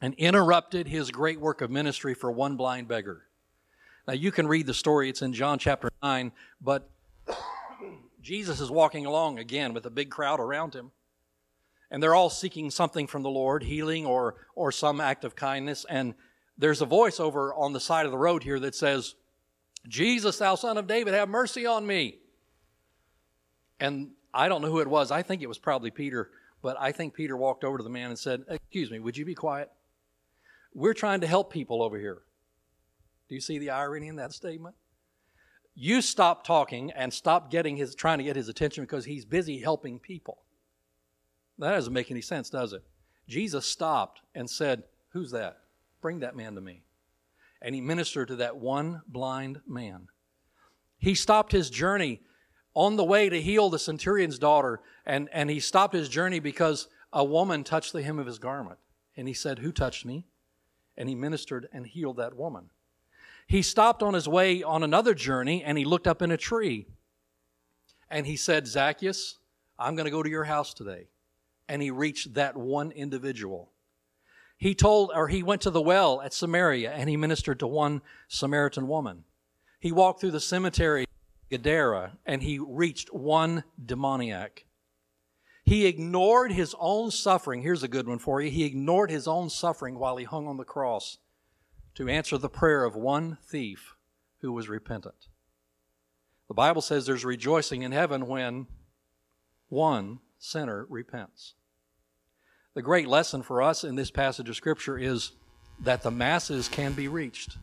and 0.00 0.14
interrupted 0.14 0.88
his 0.88 1.10
great 1.10 1.40
work 1.40 1.60
of 1.60 1.70
ministry 1.70 2.14
for 2.14 2.30
one 2.30 2.56
blind 2.56 2.88
beggar. 2.88 3.25
Now 4.06 4.14
you 4.14 4.30
can 4.30 4.46
read 4.46 4.66
the 4.66 4.74
story, 4.74 5.08
it's 5.08 5.22
in 5.22 5.32
John 5.32 5.58
chapter 5.58 5.90
9, 6.02 6.30
but 6.60 6.88
Jesus 8.22 8.60
is 8.60 8.70
walking 8.70 9.06
along 9.06 9.38
again 9.38 9.74
with 9.74 9.86
a 9.86 9.90
big 9.90 10.10
crowd 10.10 10.40
around 10.40 10.74
him. 10.74 10.92
And 11.90 12.02
they're 12.02 12.14
all 12.14 12.30
seeking 12.30 12.70
something 12.70 13.06
from 13.06 13.22
the 13.22 13.30
Lord, 13.30 13.62
healing 13.62 14.06
or, 14.06 14.34
or 14.54 14.72
some 14.72 15.00
act 15.00 15.24
of 15.24 15.36
kindness. 15.36 15.86
And 15.88 16.14
there's 16.58 16.82
a 16.82 16.86
voice 16.86 17.20
over 17.20 17.54
on 17.54 17.72
the 17.72 17.80
side 17.80 18.06
of 18.06 18.12
the 18.12 18.18
road 18.18 18.42
here 18.42 18.58
that 18.60 18.74
says, 18.74 19.14
Jesus, 19.86 20.38
thou 20.38 20.56
son 20.56 20.78
of 20.78 20.86
David, 20.86 21.14
have 21.14 21.28
mercy 21.28 21.66
on 21.66 21.86
me. 21.86 22.18
And 23.78 24.10
I 24.34 24.48
don't 24.48 24.62
know 24.62 24.70
who 24.70 24.80
it 24.80 24.88
was. 24.88 25.10
I 25.10 25.22
think 25.22 25.42
it 25.42 25.46
was 25.46 25.58
probably 25.58 25.90
Peter, 25.90 26.30
but 26.62 26.76
I 26.80 26.90
think 26.90 27.14
Peter 27.14 27.36
walked 27.36 27.62
over 27.62 27.78
to 27.78 27.84
the 27.84 27.90
man 27.90 28.10
and 28.10 28.18
said, 28.18 28.44
Excuse 28.48 28.90
me, 28.90 28.98
would 28.98 29.16
you 29.16 29.24
be 29.24 29.34
quiet? 29.34 29.70
We're 30.74 30.94
trying 30.94 31.20
to 31.20 31.26
help 31.26 31.52
people 31.52 31.82
over 31.82 31.98
here. 31.98 32.22
Do 33.28 33.34
you 33.34 33.40
see 33.40 33.58
the 33.58 33.70
irony 33.70 34.08
in 34.08 34.16
that 34.16 34.32
statement? 34.32 34.76
You 35.74 36.00
stop 36.00 36.46
talking 36.46 36.90
and 36.92 37.12
stop 37.12 37.50
getting 37.50 37.76
his 37.76 37.94
trying 37.94 38.18
to 38.18 38.24
get 38.24 38.36
his 38.36 38.48
attention 38.48 38.84
because 38.84 39.04
he's 39.04 39.24
busy 39.24 39.60
helping 39.60 39.98
people. 39.98 40.38
That 41.58 41.72
doesn't 41.72 41.92
make 41.92 42.10
any 42.10 42.22
sense, 42.22 42.50
does 42.50 42.72
it? 42.72 42.82
Jesus 43.28 43.66
stopped 43.66 44.20
and 44.34 44.48
said, 44.48 44.84
Who's 45.10 45.30
that? 45.32 45.58
Bring 46.00 46.20
that 46.20 46.36
man 46.36 46.54
to 46.54 46.60
me 46.60 46.82
and 47.66 47.74
he 47.74 47.80
ministered 47.80 48.28
to 48.28 48.36
that 48.36 48.56
one 48.56 49.02
blind 49.08 49.60
man. 49.66 50.08
He 50.98 51.14
stopped 51.14 51.52
his 51.52 51.70
journey 51.70 52.20
on 52.74 52.96
the 52.96 53.04
way 53.04 53.28
to 53.28 53.40
heal 53.40 53.70
the 53.70 53.78
centurion's 53.78 54.38
daughter, 54.38 54.80
and, 55.04 55.28
and 55.32 55.50
he 55.50 55.60
stopped 55.60 55.94
his 55.94 56.08
journey 56.08 56.38
because 56.38 56.88
a 57.12 57.24
woman 57.24 57.64
touched 57.64 57.92
the 57.92 58.02
hem 58.02 58.18
of 58.18 58.26
his 58.26 58.38
garment. 58.38 58.78
And 59.16 59.26
he 59.26 59.34
said, 59.34 59.60
Who 59.60 59.72
touched 59.72 60.04
me? 60.04 60.26
And 60.96 61.08
he 61.08 61.14
ministered 61.14 61.68
and 61.72 61.86
healed 61.86 62.18
that 62.18 62.36
woman. 62.36 62.70
He 63.46 63.62
stopped 63.62 64.02
on 64.02 64.14
his 64.14 64.28
way 64.28 64.62
on 64.62 64.82
another 64.82 65.14
journey 65.14 65.62
and 65.62 65.78
he 65.78 65.84
looked 65.84 66.06
up 66.06 66.20
in 66.20 66.30
a 66.30 66.36
tree. 66.36 66.86
And 68.10 68.26
he 68.26 68.36
said, 68.36 68.66
Zacchaeus, 68.66 69.38
I'm 69.78 69.94
going 69.94 70.06
to 70.06 70.10
go 70.10 70.22
to 70.22 70.30
your 70.30 70.44
house 70.44 70.74
today. 70.74 71.08
And 71.68 71.80
he 71.80 71.90
reached 71.90 72.34
that 72.34 72.56
one 72.56 72.90
individual. 72.90 73.72
He 74.58 74.74
told, 74.74 75.10
or 75.14 75.28
he 75.28 75.42
went 75.42 75.62
to 75.62 75.70
the 75.70 75.82
well 75.82 76.20
at 76.22 76.32
Samaria 76.32 76.92
and 76.92 77.08
he 77.08 77.16
ministered 77.16 77.60
to 77.60 77.66
one 77.66 78.02
Samaritan 78.28 78.88
woman. 78.88 79.24
He 79.80 79.92
walked 79.92 80.20
through 80.20 80.30
the 80.32 80.40
cemetery 80.40 81.06
Gadara 81.50 82.18
and 82.24 82.42
he 82.42 82.58
reached 82.58 83.12
one 83.12 83.62
demoniac. 83.84 84.64
He 85.64 85.86
ignored 85.86 86.52
his 86.52 86.74
own 86.78 87.10
suffering. 87.10 87.62
Here's 87.62 87.82
a 87.82 87.88
good 87.88 88.08
one 88.08 88.18
for 88.18 88.40
you. 88.40 88.50
He 88.50 88.64
ignored 88.64 89.10
his 89.10 89.28
own 89.28 89.50
suffering 89.50 89.98
while 89.98 90.16
he 90.16 90.24
hung 90.24 90.48
on 90.48 90.56
the 90.56 90.64
cross 90.64 91.18
to 91.96 92.08
answer 92.08 92.38
the 92.38 92.48
prayer 92.48 92.84
of 92.84 92.94
one 92.94 93.38
thief 93.42 93.96
who 94.40 94.52
was 94.52 94.68
repentant. 94.68 95.28
The 96.48 96.54
Bible 96.54 96.82
says 96.82 97.06
there's 97.06 97.24
rejoicing 97.24 97.82
in 97.82 97.92
heaven 97.92 98.26
when 98.26 98.66
one 99.68 100.20
sinner 100.38 100.86
repents. 100.88 101.54
The 102.74 102.82
great 102.82 103.08
lesson 103.08 103.42
for 103.42 103.62
us 103.62 103.82
in 103.82 103.96
this 103.96 104.10
passage 104.10 104.48
of 104.48 104.56
Scripture 104.56 104.98
is 104.98 105.32
that 105.80 106.02
the 106.02 106.10
masses 106.10 106.68
can 106.68 106.92
be 106.92 107.08
reached 107.08 107.56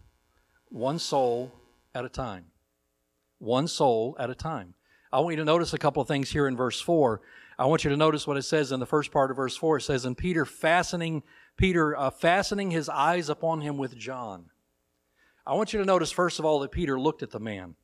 one 0.70 0.98
soul 0.98 1.52
at 1.94 2.04
a 2.04 2.10
time. 2.10 2.46
One 3.38 3.68
soul 3.68 4.16
at 4.20 4.32
a 4.32 4.36
time. 4.36 4.74
I 5.12 5.20
want 5.20 5.34
you 5.34 5.38
to 5.38 5.46
notice 5.46 5.74
a 5.74 5.78
couple 5.78 6.02
of 6.02 6.08
things 6.08 6.32
here 6.32 6.48
in 6.48 6.58
verse 6.58 6.82
4. 6.82 7.22
I 7.60 7.68
want 7.68 7.84
you 7.84 7.92
to 7.92 7.98
notice 7.98 8.26
what 8.26 8.38
it 8.38 8.44
says 8.44 8.72
in 8.72 8.80
the 8.80 8.86
first 8.88 9.12
part 9.12 9.30
of 9.30 9.38
verse 9.38 9.56
4. 9.56 9.78
It 9.78 9.82
says, 9.82 10.06
And 10.06 10.18
Peter 10.18 10.46
fastening, 10.46 11.22
Peter 11.58 11.98
uh, 11.98 12.10
fastening 12.10 12.72
his 12.72 12.90
eyes 12.90 13.30
upon 13.30 13.62
him 13.62 13.78
with 13.78 13.98
John. 13.98 14.50
I 15.46 15.54
want 15.54 15.74
you 15.74 15.80
to 15.80 15.86
notice, 15.86 16.12
first 16.12 16.40
of 16.40 16.46
all, 16.46 16.60
that 16.60 16.72
Peter 16.72 17.00
looked 17.00 17.24
at 17.24 17.32
the 17.32 17.40
man. 17.40 17.76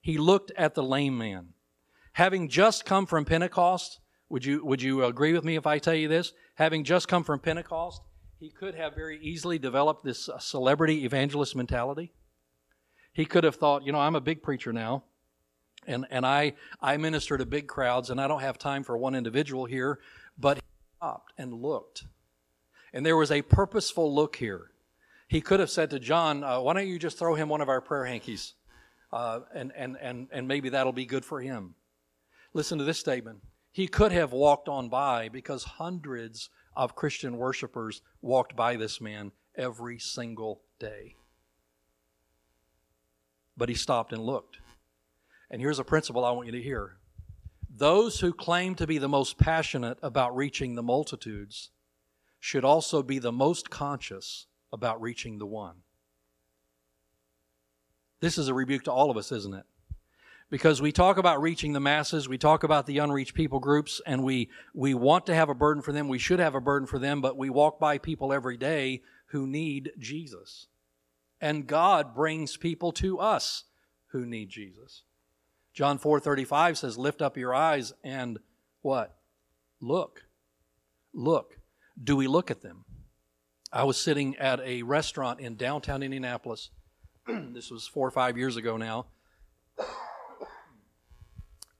He 0.00 0.18
looked 0.18 0.52
at 0.56 0.74
the 0.74 0.82
lame 0.82 1.18
man. 1.18 1.48
Having 2.12 2.48
just 2.48 2.84
come 2.84 3.06
from 3.06 3.24
Pentecost, 3.24 4.00
would 4.28 4.44
you, 4.44 4.64
would 4.64 4.82
you 4.82 5.04
agree 5.04 5.32
with 5.32 5.44
me 5.44 5.56
if 5.56 5.66
I 5.66 5.78
tell 5.78 5.94
you 5.94 6.08
this? 6.08 6.32
Having 6.54 6.84
just 6.84 7.08
come 7.08 7.24
from 7.24 7.40
Pentecost, 7.40 8.02
he 8.38 8.50
could 8.50 8.74
have 8.74 8.94
very 8.94 9.18
easily 9.20 9.58
developed 9.58 10.04
this 10.04 10.28
uh, 10.28 10.38
celebrity 10.38 11.04
evangelist 11.04 11.56
mentality. 11.56 12.12
He 13.12 13.24
could 13.24 13.42
have 13.44 13.56
thought, 13.56 13.84
you 13.84 13.92
know, 13.92 13.98
I'm 13.98 14.14
a 14.14 14.20
big 14.20 14.42
preacher 14.42 14.72
now, 14.72 15.02
and, 15.86 16.06
and 16.10 16.24
I, 16.24 16.54
I 16.80 16.96
minister 16.98 17.36
to 17.36 17.46
big 17.46 17.66
crowds, 17.66 18.10
and 18.10 18.20
I 18.20 18.28
don't 18.28 18.40
have 18.40 18.58
time 18.58 18.84
for 18.84 18.96
one 18.96 19.16
individual 19.16 19.64
here. 19.64 19.98
But 20.38 20.58
he 20.58 20.62
stopped 20.96 21.32
and 21.36 21.52
looked. 21.52 22.04
And 22.92 23.04
there 23.04 23.16
was 23.16 23.30
a 23.30 23.42
purposeful 23.42 24.14
look 24.14 24.36
here. 24.36 24.70
He 25.28 25.40
could 25.40 25.60
have 25.60 25.70
said 25.70 25.90
to 25.90 25.98
John, 25.98 26.42
uh, 26.42 26.60
Why 26.60 26.74
don't 26.74 26.88
you 26.88 26.98
just 26.98 27.18
throw 27.18 27.34
him 27.34 27.48
one 27.48 27.60
of 27.60 27.68
our 27.68 27.80
prayer 27.80 28.04
hankies? 28.04 28.54
Uh, 29.12 29.40
and, 29.54 29.72
and, 29.76 29.96
and, 30.00 30.28
and 30.32 30.48
maybe 30.48 30.70
that'll 30.70 30.92
be 30.92 31.06
good 31.06 31.24
for 31.24 31.40
him. 31.40 31.74
Listen 32.52 32.78
to 32.78 32.84
this 32.84 32.98
statement. 32.98 33.40
He 33.70 33.86
could 33.86 34.12
have 34.12 34.32
walked 34.32 34.68
on 34.68 34.88
by 34.88 35.28
because 35.28 35.64
hundreds 35.64 36.50
of 36.74 36.94
Christian 36.94 37.36
worshipers 37.36 38.02
walked 38.22 38.56
by 38.56 38.76
this 38.76 39.00
man 39.00 39.32
every 39.56 39.98
single 39.98 40.62
day 40.78 41.14
but 43.58 43.68
he 43.68 43.74
stopped 43.74 44.12
and 44.12 44.24
looked. 44.24 44.58
And 45.50 45.60
here's 45.60 45.80
a 45.80 45.84
principle 45.84 46.24
I 46.24 46.30
want 46.30 46.46
you 46.46 46.52
to 46.52 46.62
hear 46.62 46.94
those 47.70 48.20
who 48.20 48.32
claim 48.32 48.74
to 48.74 48.86
be 48.86 48.98
the 48.98 49.08
most 49.08 49.38
passionate 49.38 49.98
about 50.02 50.34
reaching 50.34 50.74
the 50.74 50.82
multitudes 50.82 51.70
should 52.40 52.64
also 52.64 53.02
be 53.02 53.18
the 53.18 53.32
most 53.32 53.70
conscious 53.70 54.46
about 54.72 55.00
reaching 55.00 55.38
the 55.38 55.46
one. 55.46 55.76
This 58.20 58.38
is 58.38 58.48
a 58.48 58.54
rebuke 58.54 58.84
to 58.84 58.92
all 58.92 59.10
of 59.10 59.16
us, 59.16 59.32
isn't 59.32 59.54
it? 59.54 59.64
Because 60.50 60.80
we 60.80 60.92
talk 60.92 61.18
about 61.18 61.42
reaching 61.42 61.72
the 61.72 61.80
masses, 61.80 62.28
we 62.28 62.38
talk 62.38 62.62
about 62.62 62.86
the 62.86 62.98
unreached 62.98 63.34
people 63.34 63.60
groups, 63.60 64.00
and 64.06 64.24
we, 64.24 64.48
we 64.72 64.94
want 64.94 65.26
to 65.26 65.34
have 65.34 65.50
a 65.50 65.54
burden 65.54 65.82
for 65.82 65.92
them. 65.92 66.08
We 66.08 66.18
should 66.18 66.38
have 66.38 66.54
a 66.54 66.60
burden 66.60 66.86
for 66.86 66.98
them, 66.98 67.20
but 67.20 67.36
we 67.36 67.50
walk 67.50 67.78
by 67.78 67.98
people 67.98 68.32
every 68.32 68.56
day 68.56 69.02
who 69.26 69.46
need 69.46 69.92
Jesus 69.98 70.68
and 71.40 71.66
God 71.66 72.14
brings 72.14 72.56
people 72.56 72.92
to 72.92 73.18
us 73.18 73.64
who 74.08 74.26
need 74.26 74.48
Jesus. 74.48 75.04
John 75.72 75.98
4:35 75.98 76.78
says 76.78 76.98
lift 76.98 77.22
up 77.22 77.36
your 77.36 77.54
eyes 77.54 77.92
and 78.02 78.38
what? 78.82 79.16
Look. 79.80 80.26
Look. 81.12 81.57
Do 82.02 82.16
we 82.16 82.26
look 82.26 82.50
at 82.50 82.62
them? 82.62 82.84
I 83.72 83.84
was 83.84 83.96
sitting 83.96 84.36
at 84.36 84.60
a 84.60 84.82
restaurant 84.82 85.40
in 85.40 85.56
downtown 85.56 86.02
Indianapolis. 86.02 86.70
this 87.26 87.70
was 87.70 87.86
4 87.86 88.08
or 88.08 88.10
5 88.10 88.38
years 88.38 88.56
ago 88.56 88.76
now. 88.76 89.06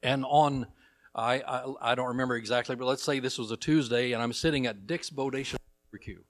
And 0.02 0.24
on 0.26 0.66
I, 1.14 1.40
I, 1.40 1.74
I 1.80 1.94
don't 1.96 2.08
remember 2.08 2.36
exactly, 2.36 2.76
but 2.76 2.84
let's 2.84 3.02
say 3.02 3.18
this 3.18 3.38
was 3.38 3.50
a 3.50 3.56
Tuesday, 3.56 4.12
and 4.12 4.22
I'm 4.22 4.32
sitting 4.32 4.66
at 4.66 4.86
Dick's 4.86 5.10
Bodacious 5.10 5.56
Barbecue 5.90 6.20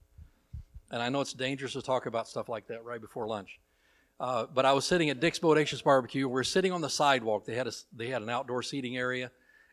and 0.90 1.02
I 1.02 1.08
know 1.08 1.20
it's 1.20 1.32
dangerous 1.32 1.74
to 1.74 1.82
talk 1.82 2.06
about 2.06 2.28
stuff 2.28 2.48
like 2.48 2.66
that 2.68 2.84
right 2.84 3.00
before 3.00 3.26
lunch. 3.26 3.58
Uh, 4.20 4.46
but 4.52 4.64
I 4.64 4.72
was 4.72 4.84
sitting 4.84 5.10
at 5.10 5.20
Dick's 5.20 5.38
Bodacious 5.38 5.82
Barbecue. 5.84 6.26
We're 6.26 6.42
sitting 6.42 6.72
on 6.72 6.80
the 6.80 6.90
sidewalk. 6.90 7.44
They 7.44 7.54
had 7.54 7.68
a, 7.68 7.72
they 7.94 8.08
had 8.08 8.22
an 8.22 8.30
outdoor 8.30 8.62
seating 8.62 8.96
area, 8.96 9.30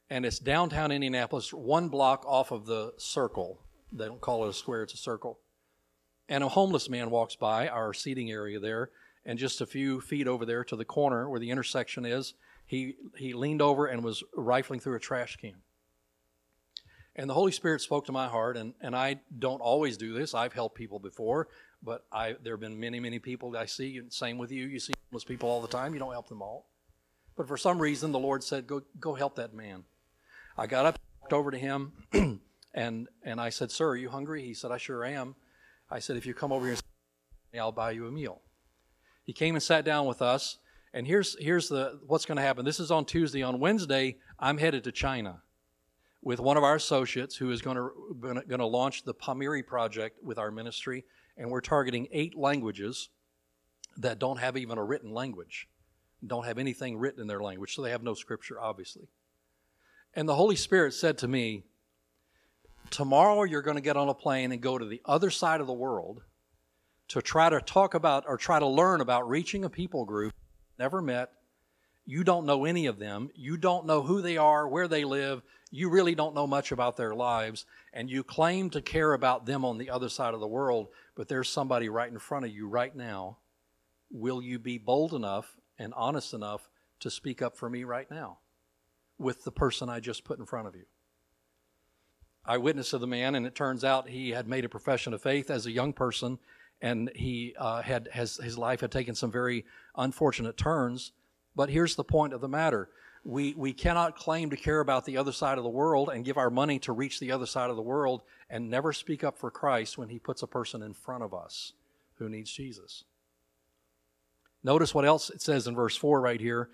and 0.09 0.25
it's 0.25 0.39
downtown 0.39 0.91
Indianapolis, 0.91 1.51
one 1.53 1.89
block 1.89 2.23
off 2.27 2.51
of 2.51 2.65
the 2.65 2.93
circle. 2.97 3.64
They 3.97 4.05
don't 4.05 4.21
call 4.21 4.45
it 4.45 4.49
a 4.49 4.53
square; 4.53 4.83
it's 4.83 4.93
a 4.93 4.97
circle. 4.97 5.39
And 6.27 6.43
a 6.43 6.49
homeless 6.49 6.89
man 6.89 7.09
walks 7.09 7.35
by 7.35 7.67
our 7.67 7.93
seating 7.93 8.31
area 8.31 8.59
there, 8.59 8.89
and 9.25 9.37
just 9.37 9.61
a 9.61 9.65
few 9.65 10.01
feet 10.01 10.27
over 10.27 10.45
there 10.45 10.63
to 10.63 10.75
the 10.75 10.85
corner 10.85 11.29
where 11.29 11.39
the 11.39 11.51
intersection 11.51 12.05
is, 12.05 12.33
he 12.65 12.95
he 13.17 13.33
leaned 13.33 13.61
over 13.61 13.85
and 13.85 14.03
was 14.03 14.23
rifling 14.35 14.79
through 14.79 14.95
a 14.95 14.99
trash 14.99 15.37
can. 15.37 15.55
And 17.15 17.29
the 17.29 17.33
Holy 17.33 17.51
Spirit 17.51 17.81
spoke 17.81 18.05
to 18.05 18.11
my 18.11 18.27
heart, 18.27 18.57
and, 18.57 18.73
and 18.81 18.93
I 18.95 19.21
don't 19.39 19.61
always 19.61 19.95
do 19.95 20.13
this. 20.13 20.33
I've 20.33 20.51
helped 20.51 20.75
people 20.75 20.99
before, 20.99 21.47
but 21.81 22.03
I, 22.11 22.35
there 22.43 22.53
have 22.53 22.59
been 22.59 22.77
many, 22.77 22.99
many 22.99 23.19
people 23.19 23.51
that 23.51 23.59
I 23.59 23.65
see, 23.67 23.97
and 23.97 24.11
same 24.11 24.37
with 24.37 24.51
you. 24.51 24.65
You 24.65 24.79
see 24.79 24.93
homeless 25.09 25.23
people 25.23 25.49
all 25.49 25.61
the 25.61 25.67
time. 25.69 25.93
You 25.93 25.99
don't 25.99 26.11
help 26.11 26.27
them 26.27 26.41
all. 26.41 26.67
But 27.37 27.47
for 27.47 27.55
some 27.55 27.79
reason, 27.79 28.11
the 28.11 28.19
Lord 28.19 28.43
said, 28.43 28.67
go, 28.67 28.81
go 28.99 29.13
help 29.13 29.35
that 29.35 29.53
man. 29.53 29.85
I 30.57 30.67
got 30.67 30.85
up, 30.85 30.99
walked 31.21 31.33
over 31.33 31.51
to 31.51 31.57
him, 31.57 31.93
and, 32.75 33.07
and 33.23 33.39
I 33.39 33.49
said, 33.49 33.71
Sir, 33.71 33.89
are 33.89 33.95
you 33.95 34.09
hungry? 34.09 34.43
He 34.43 34.53
said, 34.53 34.69
I 34.69 34.77
sure 34.77 35.03
am. 35.05 35.35
I 35.89 35.99
said, 35.99 36.17
If 36.17 36.25
you 36.25 36.33
come 36.33 36.51
over 36.51 36.67
here, 36.67 36.75
I'll 37.59 37.71
buy 37.71 37.91
you 37.91 38.05
a 38.05 38.11
meal. 38.11 38.41
He 39.23 39.33
came 39.33 39.55
and 39.55 39.63
sat 39.63 39.85
down 39.85 40.05
with 40.05 40.21
us, 40.21 40.57
and 40.93 41.07
here's, 41.07 41.35
here's 41.39 41.69
the, 41.69 41.99
what's 42.05 42.25
going 42.25 42.35
to 42.35 42.43
happen. 42.43 42.65
This 42.65 42.79
is 42.79 42.91
on 42.91 43.05
Tuesday. 43.05 43.41
On 43.41 43.59
Wednesday, 43.59 44.17
I'm 44.37 44.57
headed 44.57 44.83
to 44.83 44.91
China 44.91 45.41
with 46.21 46.39
one 46.39 46.57
of 46.57 46.63
our 46.63 46.75
associates 46.75 47.35
who 47.37 47.49
is 47.49 47.61
going 47.61 47.77
to, 47.77 47.91
going 48.19 48.59
to 48.59 48.65
launch 48.65 49.03
the 49.03 49.13
Pamiri 49.13 49.65
project 49.65 50.21
with 50.21 50.37
our 50.37 50.51
ministry, 50.51 51.05
and 51.37 51.49
we're 51.49 51.61
targeting 51.61 52.07
eight 52.11 52.35
languages 52.35 53.09
that 53.97 54.19
don't 54.19 54.37
have 54.37 54.57
even 54.57 54.77
a 54.77 54.83
written 54.83 55.13
language, 55.13 55.69
don't 56.27 56.45
have 56.45 56.57
anything 56.57 56.97
written 56.97 57.21
in 57.21 57.27
their 57.27 57.41
language, 57.41 57.73
so 57.73 57.81
they 57.81 57.91
have 57.91 58.03
no 58.03 58.13
scripture, 58.13 58.59
obviously. 58.59 59.07
And 60.13 60.27
the 60.27 60.35
Holy 60.35 60.57
Spirit 60.57 60.93
said 60.93 61.17
to 61.19 61.27
me, 61.27 61.63
Tomorrow 62.89 63.43
you're 63.43 63.61
going 63.61 63.77
to 63.77 63.81
get 63.81 63.97
on 63.97 64.09
a 64.09 64.13
plane 64.13 64.51
and 64.51 64.61
go 64.61 64.77
to 64.77 64.85
the 64.85 65.01
other 65.05 65.29
side 65.29 65.61
of 65.61 65.67
the 65.67 65.73
world 65.73 66.21
to 67.09 67.21
try 67.21 67.49
to 67.49 67.61
talk 67.61 67.93
about 67.93 68.25
or 68.27 68.37
try 68.37 68.59
to 68.59 68.67
learn 68.67 69.01
about 69.01 69.29
reaching 69.29 69.65
a 69.65 69.69
people 69.69 70.05
group 70.05 70.33
never 70.79 71.01
met. 71.01 71.31
You 72.05 72.23
don't 72.23 72.45
know 72.45 72.65
any 72.65 72.85
of 72.85 72.99
them. 72.99 73.29
You 73.35 73.57
don't 73.57 73.85
know 73.85 74.03
who 74.03 74.21
they 74.21 74.37
are, 74.37 74.67
where 74.67 74.87
they 74.87 75.05
live 75.05 75.41
you 75.75 75.89
really 75.89 76.15
don't 76.15 76.35
know 76.35 76.47
much 76.47 76.71
about 76.71 76.95
their 76.95 77.13
lives, 77.13 77.65
and 77.91 78.09
you 78.09 78.23
claim 78.23 78.69
to 78.69 78.81
care 78.81 79.11
about 79.11 79.45
them 79.45 79.65
on 79.65 79.77
the 79.77 79.89
other 79.89 80.07
side 80.07 80.33
of 80.33 80.39
the 80.39 80.47
world, 80.47 80.87
but 81.15 81.27
there's 81.27 81.49
somebody 81.49 81.89
right 81.89 82.09
in 82.09 82.17
front 82.17 82.45
of 82.45 82.51
you 82.51 82.67
right 82.67 82.95
now. 82.95 83.39
Will 84.09 84.41
you 84.41 84.57
be 84.57 84.77
bold 84.77 85.13
enough 85.13 85.57
and 85.77 85.93
honest 85.95 86.33
enough 86.33 86.69
to 87.01 87.09
speak 87.09 87.41
up 87.41 87.57
for 87.57 87.69
me 87.69 87.83
right 87.83 88.09
now 88.09 88.37
with 89.17 89.43
the 89.43 89.51
person 89.51 89.89
I 89.89 89.99
just 89.99 90.23
put 90.23 90.39
in 90.39 90.45
front 90.45 90.67
of 90.67 90.75
you? 90.75 90.85
I 92.47 92.55
of 92.57 93.01
the 93.01 93.07
man, 93.07 93.35
and 93.35 93.45
it 93.45 93.55
turns 93.55 93.83
out 93.83 94.07
he 94.07 94.29
had 94.29 94.47
made 94.47 94.65
a 94.65 94.69
profession 94.69 95.13
of 95.13 95.21
faith 95.21 95.49
as 95.49 95.65
a 95.65 95.71
young 95.71 95.93
person, 95.93 96.37
and 96.81 97.09
he 97.15 97.55
uh, 97.57 97.81
had 97.81 98.09
has, 98.11 98.37
his 98.37 98.57
life 98.57 98.81
had 98.81 98.91
taken 98.91 99.15
some 99.15 99.31
very 99.31 99.65
unfortunate 99.95 100.57
turns. 100.57 101.11
But 101.55 101.69
here's 101.69 101.95
the 101.95 102.03
point 102.03 102.33
of 102.33 102.41
the 102.41 102.47
matter 102.47 102.89
we, 103.23 103.55
we 103.55 103.73
cannot 103.73 104.15
claim 104.15 104.51
to 104.51 104.55
care 104.55 104.79
about 104.79 105.05
the 105.05 105.17
other 105.17 105.31
side 105.31 105.57
of 105.57 105.63
the 105.63 105.69
world 105.69 106.09
and 106.13 106.23
give 106.23 106.37
our 106.37 106.51
money 106.51 106.77
to 106.79 106.91
reach 106.91 107.19
the 107.19 107.31
other 107.31 107.47
side 107.47 107.71
of 107.71 107.75
the 107.75 107.81
world 107.81 108.21
and 108.51 108.69
never 108.69 108.93
speak 108.93 109.23
up 109.23 109.37
for 109.37 109.49
Christ 109.49 109.97
when 109.97 110.09
He 110.09 110.19
puts 110.19 110.43
a 110.43 110.47
person 110.47 110.83
in 110.83 110.93
front 110.93 111.23
of 111.23 111.33
us 111.33 111.73
who 112.19 112.29
needs 112.29 112.51
Jesus. 112.51 113.03
Notice 114.63 114.93
what 114.93 115.05
else 115.05 115.29
it 115.29 115.41
says 115.41 115.67
in 115.67 115.75
verse 115.75 115.95
4 115.95 116.21
right 116.21 116.39
here. 116.39 116.69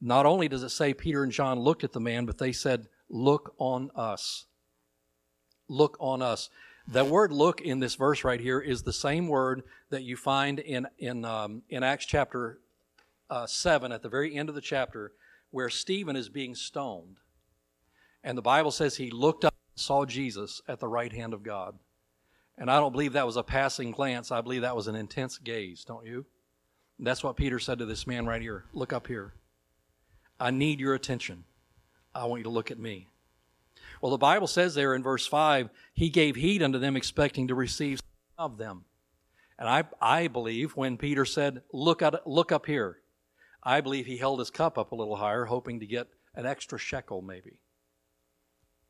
Not 0.00 0.26
only 0.26 0.48
does 0.48 0.62
it 0.62 0.70
say 0.70 0.92
Peter 0.92 1.22
and 1.22 1.32
John 1.32 1.58
looked 1.58 1.84
at 1.84 1.92
the 1.92 2.00
man, 2.00 2.26
but 2.26 2.38
they 2.38 2.52
said, 2.52 2.88
Look 3.08 3.54
on 3.58 3.90
us. 3.94 4.46
Look 5.68 5.96
on 6.00 6.22
us. 6.22 6.50
The 6.86 7.04
word 7.04 7.32
look 7.32 7.60
in 7.60 7.80
this 7.80 7.94
verse 7.94 8.24
right 8.24 8.40
here 8.40 8.60
is 8.60 8.82
the 8.82 8.92
same 8.92 9.28
word 9.28 9.62
that 9.90 10.02
you 10.02 10.16
find 10.16 10.58
in, 10.58 10.86
in, 10.98 11.24
um, 11.24 11.62
in 11.70 11.82
Acts 11.82 12.04
chapter 12.04 12.58
uh, 13.30 13.46
7 13.46 13.90
at 13.90 14.02
the 14.02 14.08
very 14.08 14.34
end 14.34 14.48
of 14.48 14.54
the 14.54 14.60
chapter 14.60 15.12
where 15.50 15.70
Stephen 15.70 16.16
is 16.16 16.28
being 16.28 16.54
stoned. 16.54 17.16
And 18.22 18.36
the 18.36 18.42
Bible 18.42 18.70
says 18.70 18.96
he 18.96 19.10
looked 19.10 19.44
up 19.44 19.54
and 19.74 19.80
saw 19.80 20.04
Jesus 20.04 20.60
at 20.68 20.80
the 20.80 20.88
right 20.88 21.12
hand 21.12 21.32
of 21.32 21.42
God. 21.42 21.78
And 22.58 22.70
I 22.70 22.78
don't 22.78 22.92
believe 22.92 23.14
that 23.14 23.26
was 23.26 23.36
a 23.36 23.42
passing 23.42 23.90
glance. 23.90 24.30
I 24.30 24.40
believe 24.40 24.62
that 24.62 24.76
was 24.76 24.86
an 24.86 24.94
intense 24.94 25.38
gaze, 25.38 25.84
don't 25.84 26.06
you? 26.06 26.26
And 26.98 27.06
that's 27.06 27.24
what 27.24 27.36
Peter 27.36 27.58
said 27.58 27.78
to 27.78 27.86
this 27.86 28.06
man 28.06 28.26
right 28.26 28.42
here. 28.42 28.64
Look 28.72 28.92
up 28.92 29.06
here. 29.06 29.34
I 30.38 30.50
need 30.50 30.80
your 30.80 30.94
attention. 30.94 31.44
I 32.14 32.26
want 32.26 32.40
you 32.40 32.44
to 32.44 32.50
look 32.50 32.70
at 32.70 32.78
me. 32.78 33.08
Well, 34.04 34.10
the 34.10 34.18
Bible 34.18 34.46
says 34.46 34.74
there 34.74 34.94
in 34.94 35.02
verse 35.02 35.26
5, 35.26 35.70
he 35.94 36.10
gave 36.10 36.36
heed 36.36 36.62
unto 36.62 36.78
them, 36.78 36.94
expecting 36.94 37.48
to 37.48 37.54
receive 37.54 38.00
of 38.36 38.58
them. 38.58 38.84
And 39.58 39.66
I, 39.66 39.84
I 39.98 40.28
believe 40.28 40.76
when 40.76 40.98
Peter 40.98 41.24
said, 41.24 41.62
look, 41.72 42.02
at, 42.02 42.26
look 42.26 42.52
up 42.52 42.66
here, 42.66 42.98
I 43.62 43.80
believe 43.80 44.04
he 44.04 44.18
held 44.18 44.40
his 44.40 44.50
cup 44.50 44.76
up 44.76 44.92
a 44.92 44.94
little 44.94 45.16
higher, 45.16 45.46
hoping 45.46 45.80
to 45.80 45.86
get 45.86 46.08
an 46.34 46.44
extra 46.44 46.78
shekel 46.78 47.22
maybe. 47.22 47.60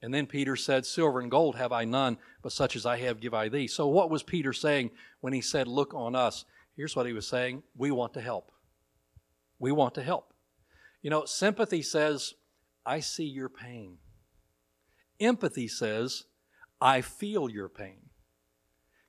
And 0.02 0.12
then 0.12 0.26
Peter 0.26 0.56
said, 0.56 0.85
Silver 0.85 1.21
and 1.21 1.30
gold 1.30 1.54
have 1.54 1.71
I 1.71 1.85
none, 1.85 2.18
but 2.42 2.50
such 2.50 2.75
as 2.75 2.85
I 2.85 2.97
have 2.97 3.21
give 3.21 3.35
I 3.35 3.49
thee. 3.49 3.68
So, 3.68 3.87
what 3.87 4.11
was 4.11 4.25
Peter 4.25 4.52
saying 4.52 4.90
when 5.21 5.33
he 5.33 5.40
said, 5.40 5.68
Look 5.68 5.94
on 5.94 6.16
us? 6.16 6.44
Here's 6.75 6.97
what 6.97 7.06
he 7.06 7.12
was 7.12 7.28
saying 7.28 7.62
We 7.76 7.92
want 7.92 8.14
to 8.14 8.21
help. 8.21 8.50
We 9.61 9.71
want 9.71 9.94
to 9.94 10.02
help. 10.02 10.35
You 11.02 11.11
know, 11.11 11.25
sympathy 11.25 11.83
says, 11.83 12.35
I 12.85 12.99
see 12.99 13.26
your 13.26 13.49
pain. 13.49 13.99
Empathy 15.21 15.68
says, 15.68 16.25
I 16.80 17.00
feel 17.00 17.49
your 17.49 17.68
pain. 17.68 18.11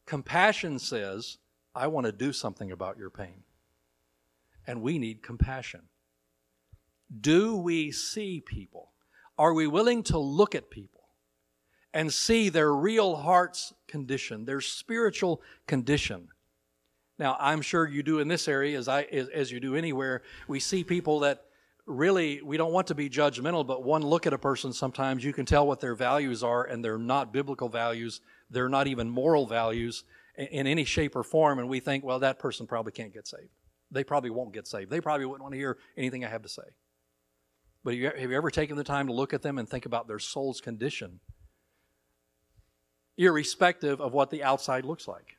Compassion 0.05 0.79
says, 0.79 1.37
I 1.73 1.87
want 1.87 2.05
to 2.05 2.11
do 2.11 2.31
something 2.31 2.71
about 2.71 2.97
your 2.97 3.09
pain. 3.09 3.43
And 4.67 4.81
we 4.81 4.97
need 4.97 5.23
compassion. 5.23 5.81
Do 7.21 7.55
we 7.55 7.91
see 7.91 8.41
people? 8.41 8.91
Are 9.37 9.53
we 9.53 9.67
willing 9.67 10.03
to 10.03 10.17
look 10.17 10.55
at 10.55 10.69
people 10.69 11.01
and 11.93 12.13
see 12.13 12.49
their 12.49 12.73
real 12.73 13.15
heart's 13.17 13.73
condition, 13.87 14.45
their 14.45 14.61
spiritual 14.61 15.41
condition? 15.67 16.29
Now, 17.17 17.37
I'm 17.39 17.61
sure 17.61 17.87
you 17.87 18.03
do 18.03 18.19
in 18.19 18.27
this 18.27 18.47
area 18.47 18.77
as 18.77 18.87
I 18.87 19.03
as, 19.03 19.51
you 19.51 19.59
do 19.59 19.75
anywhere. 19.75 20.21
We 20.47 20.59
see 20.59 20.83
people 20.83 21.19
that 21.21 21.45
really 21.85 22.41
we 22.41 22.57
don't 22.57 22.73
want 22.73 22.87
to 22.87 22.95
be 22.95 23.09
judgmental, 23.09 23.65
but 23.65 23.83
one 23.83 24.01
look 24.01 24.25
at 24.25 24.33
a 24.33 24.37
person 24.37 24.73
sometimes 24.73 25.23
you 25.23 25.33
can 25.33 25.45
tell 25.45 25.67
what 25.67 25.79
their 25.79 25.95
values 25.95 26.43
are, 26.43 26.63
and 26.63 26.83
they're 26.83 26.97
not 26.97 27.31
biblical 27.31 27.69
values. 27.69 28.21
They're 28.49 28.69
not 28.69 28.87
even 28.87 29.09
moral 29.09 29.45
values 29.45 30.03
in, 30.35 30.67
any 30.67 30.85
shape 30.85 31.15
or 31.15 31.23
form, 31.23 31.59
and 31.59 31.69
we 31.69 31.79
think, 31.79 32.03
well, 32.03 32.19
that 32.19 32.39
person 32.39 32.67
probably 32.67 32.91
can't 32.91 33.13
get 33.13 33.27
saved. 33.27 33.49
They 33.91 34.03
probably 34.03 34.29
won't 34.29 34.53
get 34.53 34.67
saved. 34.67 34.89
They 34.89 35.01
probably 35.01 35.25
wouldn't 35.25 35.43
want 35.43 35.53
to 35.53 35.59
hear 35.59 35.77
anything 35.95 36.25
I 36.25 36.29
have 36.29 36.41
to 36.41 36.49
say. 36.49 36.63
But 37.83 37.93
have 37.93 38.31
you 38.31 38.35
ever 38.35 38.49
taken 38.49 38.77
the 38.77 38.83
time 38.83 39.07
to 39.07 39.13
look 39.13 39.33
at 39.33 39.43
them 39.43 39.59
and 39.59 39.69
think 39.69 39.85
about 39.85 40.07
their 40.07 40.19
soul's 40.19 40.59
condition, 40.59 41.19
irrespective 43.17 44.01
of 44.01 44.11
what 44.11 44.31
the 44.31 44.43
outside 44.43 44.85
looks 44.85 45.07
like? 45.07 45.37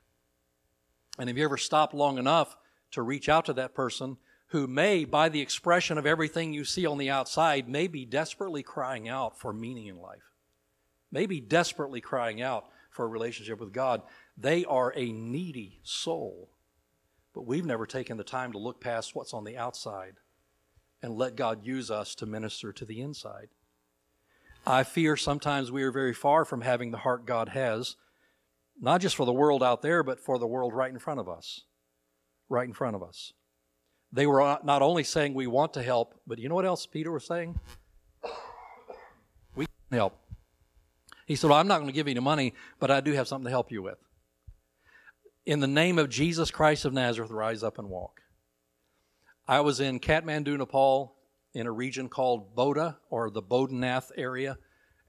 And 1.19 1.29
have 1.29 1.37
you 1.37 1.45
ever 1.45 1.57
stopped 1.57 1.93
long 1.93 2.19
enough 2.19 2.57
to 2.93 3.03
reach 3.03 3.29
out 3.29 3.47
to 3.47 3.53
that 3.55 3.75
person 3.75 4.17
who 4.49 4.67
may, 4.67 5.05
by 5.05 5.29
the 5.29 5.41
expression 5.41 5.99
of 5.99 6.07
everything 6.07 6.53
you 6.53 6.65
see 6.65 6.87
on 6.87 6.99
the 6.99 7.11
outside, 7.11 7.69
may 7.69 7.87
be 7.88 8.05
desperately 8.05 8.62
crying 8.62 9.09
out 9.09 9.38
for 9.38 9.53
meaning 9.53 9.87
in 9.87 9.97
life, 9.97 10.33
may 11.11 11.26
be 11.26 11.41
desperately 11.41 12.00
crying 12.00 12.41
out 12.41 12.67
for 12.91 13.05
a 13.05 13.09
relationship 13.09 13.61
with 13.61 13.73
God. 13.73 14.03
They 14.37 14.65
are 14.65 14.93
a 14.97 15.12
needy 15.12 15.81
soul, 15.83 16.50
but 17.35 17.47
we've 17.47 17.67
never 17.67 17.87
taken 17.87 18.17
the 18.17 18.25
time 18.25 18.53
to 18.53 18.59
look 18.59 18.81
past 18.81 19.15
what's 19.15 19.35
on 19.35 19.45
the 19.45 19.57
outside 19.57 20.15
and 21.03 21.15
let 21.15 21.37
God 21.37 21.67
use 21.67 21.91
us 21.91 22.15
to 22.17 22.26
minister 22.26 22.73
to 22.73 22.85
the 22.85 23.00
inside. 23.00 23.49
I 24.67 24.83
fear 24.83 25.17
sometimes 25.17 25.71
we 25.71 25.83
are 25.83 25.93
very 25.93 26.15
far 26.15 26.45
from 26.45 26.62
having 26.62 26.91
the 26.91 26.99
heart 26.99 27.26
God 27.26 27.50
has, 27.50 27.97
not 28.81 29.00
just 29.00 29.17
for 29.17 29.26
the 29.26 29.33
world 29.33 29.62
out 29.62 29.83
there, 29.83 30.03
but 30.03 30.21
for 30.21 30.38
the 30.38 30.47
world 30.47 30.75
right 30.75 30.91
in 30.91 30.99
front 30.99 31.21
of 31.21 31.29
us. 31.29 31.62
Right 32.49 32.67
in 32.67 32.75
front 32.75 32.97
of 32.97 33.03
us. 33.03 33.33
They 34.17 34.27
were 34.27 34.59
not 34.65 34.81
only 34.81 35.05
saying 35.05 35.35
we 35.35 35.47
want 35.47 35.75
to 35.75 35.83
help, 35.83 36.15
but 36.27 36.39
you 36.39 36.49
know 36.49 36.55
what 36.55 36.65
else 36.65 36.87
Peter 36.87 37.13
was 37.13 37.27
saying? 37.27 37.61
We 39.55 39.67
can 39.67 39.99
help. 39.99 40.19
He 41.26 41.37
said, 41.37 41.50
well, 41.50 41.59
I'm 41.59 41.69
not 41.69 41.76
going 41.76 41.89
to 41.89 41.93
give 41.93 42.07
you 42.07 42.13
any 42.13 42.21
money, 42.21 42.55
but 42.81 42.91
I 42.91 43.02
do 43.02 43.13
have 43.13 43.29
something 43.29 43.45
to 43.45 43.50
help 43.50 43.71
you 43.71 43.83
with. 43.83 43.99
In 45.45 45.61
the 45.61 45.67
name 45.67 45.99
of 45.99 46.09
Jesus 46.09 46.50
Christ 46.50 46.87
of 46.87 46.95
Nazareth, 46.95 47.31
rise 47.31 47.63
up 47.63 47.79
and 47.79 47.91
walk. 47.91 48.23
I 49.47 49.61
was 49.61 49.81
in 49.81 50.00
Kathmandu, 50.00 50.57
Nepal, 50.57 51.15
in 51.52 51.67
a 51.67 51.73
region 51.73 52.09
called 52.09 52.57
Bodha 52.57 52.97
or 53.11 53.29
the 53.29 53.43
Bodhanath 53.43 54.13
area, 54.17 54.57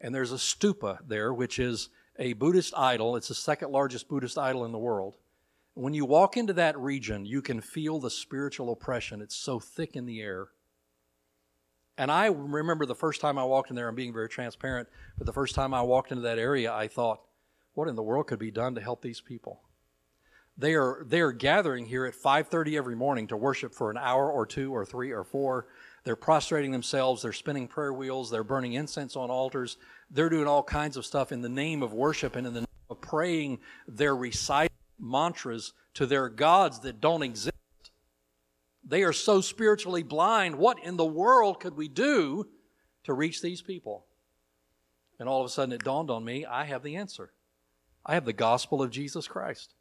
and 0.02 0.14
there's 0.14 0.34
a 0.34 0.36
stupa 0.36 1.00
there, 1.08 1.34
which 1.34 1.60
is 1.60 1.88
a 2.20 2.34
Buddhist 2.34 2.74
idol. 2.76 3.16
It's 3.16 3.30
the 3.30 3.36
second 3.36 3.72
largest 3.72 4.10
Buddhist 4.10 4.38
idol 4.38 4.66
in 4.66 4.74
the 4.74 4.78
world. 4.78 5.16
When 5.78 5.94
you 5.94 6.06
walk 6.06 6.38
into 6.38 6.54
that 6.54 6.76
region, 6.80 7.24
you 7.24 7.44
can 7.44 7.62
feel 7.62 8.00
the 8.00 8.10
spiritual 8.10 8.72
oppression. 8.72 9.22
It's 9.22 9.36
so 9.36 9.60
thick 9.60 9.96
in 9.96 10.08
the 10.08 10.22
air. 10.22 10.48
And 12.00 12.10
I 12.12 12.26
remember 12.26 12.88
the 12.88 12.96
first 12.96 13.22
time 13.22 13.38
I 13.38 13.44
walked 13.44 13.70
in 13.70 13.76
there, 13.76 13.88
I'm 13.88 13.94
being 13.94 14.12
very 14.12 14.28
transparent, 14.28 14.90
but 15.20 15.28
the 15.28 15.34
first 15.34 15.54
time 15.54 15.76
I 15.76 15.84
walked 15.84 16.12
into 16.12 16.24
that 16.24 16.40
area, 16.40 16.74
I 16.74 16.88
thought, 16.88 17.22
what 17.76 17.88
in 17.88 17.96
the 17.96 18.02
world 18.02 18.26
could 18.26 18.40
be 18.40 18.50
done 18.50 18.74
to 18.74 18.82
help 18.82 19.04
these 19.04 19.22
people? 19.22 19.62
They 20.58 20.74
are, 20.74 21.06
they 21.06 21.22
are 21.22 21.32
gathering 21.32 21.86
here 21.86 22.08
at 22.08 22.16
5.30 22.16 22.76
every 22.76 22.96
morning 22.96 23.28
to 23.28 23.38
worship 23.38 23.76
for 23.76 23.92
an 23.92 23.98
hour 23.98 24.32
or 24.32 24.48
two 24.48 24.76
or 24.76 24.84
three 24.84 25.12
or 25.12 25.24
four. 25.24 25.68
They're 26.06 26.16
prostrating 26.16 26.72
themselves. 26.72 27.22
They're 27.22 27.34
spinning 27.34 27.68
prayer 27.68 27.94
wheels. 27.94 28.32
They're 28.32 28.44
burning 28.44 28.74
incense 28.74 29.16
on 29.16 29.30
altars. 29.30 29.78
They're 30.10 30.30
doing 30.30 30.48
all 30.48 30.64
kinds 30.64 30.98
of 30.98 31.06
stuff 31.06 31.32
in 31.32 31.42
the 31.42 31.50
name 31.50 31.84
of 31.84 31.94
worship 31.94 32.36
and 32.36 32.48
in 32.48 32.54
the 32.56 32.62
name 32.62 32.68
of 32.90 33.00
praying. 33.00 33.60
They're 33.88 34.16
reciting 34.16 34.72
mantras 35.00 35.74
to 35.96 36.06
their 36.06 36.30
gods 36.30 36.80
that 36.82 37.02
don't 37.02 37.24
exist. 37.24 37.54
They 38.84 39.04
are 39.04 39.14
so 39.14 39.42
spiritually 39.42 40.04
blind. 40.04 40.56
What 40.56 40.84
in 40.84 40.98
the 40.98 41.06
world 41.06 41.60
could 41.60 41.76
we 41.76 41.88
do 41.88 42.48
to 43.04 43.14
reach 43.14 43.42
these 43.42 43.62
people? 43.62 44.06
And 45.20 45.28
all 45.28 45.42
of 45.42 45.46
a 45.46 45.50
sudden 45.50 45.74
it 45.74 45.84
dawned 45.84 46.10
on 46.10 46.24
me 46.24 46.46
I 46.46 46.66
have 46.66 46.84
the 46.84 46.96
answer. 46.96 47.32
I 48.06 48.14
have 48.14 48.26
the 48.26 48.34
gospel 48.34 48.82
of 48.82 48.92
Jesus 48.92 49.28
Christ 49.28 49.74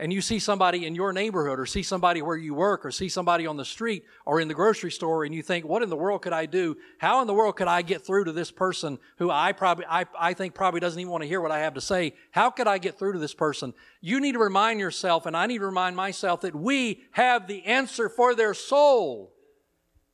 and 0.00 0.12
you 0.12 0.20
see 0.20 0.38
somebody 0.38 0.86
in 0.86 0.94
your 0.94 1.12
neighborhood 1.12 1.58
or 1.58 1.66
see 1.66 1.82
somebody 1.82 2.22
where 2.22 2.36
you 2.36 2.54
work 2.54 2.86
or 2.86 2.92
see 2.92 3.08
somebody 3.08 3.48
on 3.48 3.56
the 3.56 3.64
street 3.64 4.04
or 4.24 4.40
in 4.40 4.46
the 4.46 4.54
grocery 4.54 4.92
store 4.92 5.24
and 5.24 5.34
you 5.34 5.42
think, 5.42 5.64
what 5.64 5.82
in 5.82 5.90
the 5.90 5.96
world 5.96 6.22
could 6.22 6.32
I 6.32 6.46
do? 6.46 6.76
How 6.98 7.20
in 7.20 7.26
the 7.26 7.34
world 7.34 7.56
could 7.56 7.66
I 7.66 7.82
get 7.82 8.06
through 8.06 8.24
to 8.24 8.32
this 8.32 8.52
person 8.52 8.98
who 9.16 9.28
I 9.30 9.50
probably, 9.52 9.86
I, 9.88 10.06
I 10.18 10.34
think 10.34 10.54
probably 10.54 10.78
doesn't 10.78 11.00
even 11.00 11.10
want 11.10 11.22
to 11.22 11.28
hear 11.28 11.40
what 11.40 11.50
I 11.50 11.60
have 11.60 11.74
to 11.74 11.80
say? 11.80 12.14
How 12.30 12.48
could 12.48 12.68
I 12.68 12.78
get 12.78 12.96
through 12.96 13.14
to 13.14 13.18
this 13.18 13.34
person? 13.34 13.74
You 14.00 14.20
need 14.20 14.32
to 14.32 14.38
remind 14.38 14.78
yourself 14.78 15.26
and 15.26 15.36
I 15.36 15.46
need 15.46 15.58
to 15.58 15.66
remind 15.66 15.96
myself 15.96 16.42
that 16.42 16.54
we 16.54 17.02
have 17.12 17.48
the 17.48 17.64
answer 17.64 18.08
for 18.08 18.36
their 18.36 18.54
soul. 18.54 19.32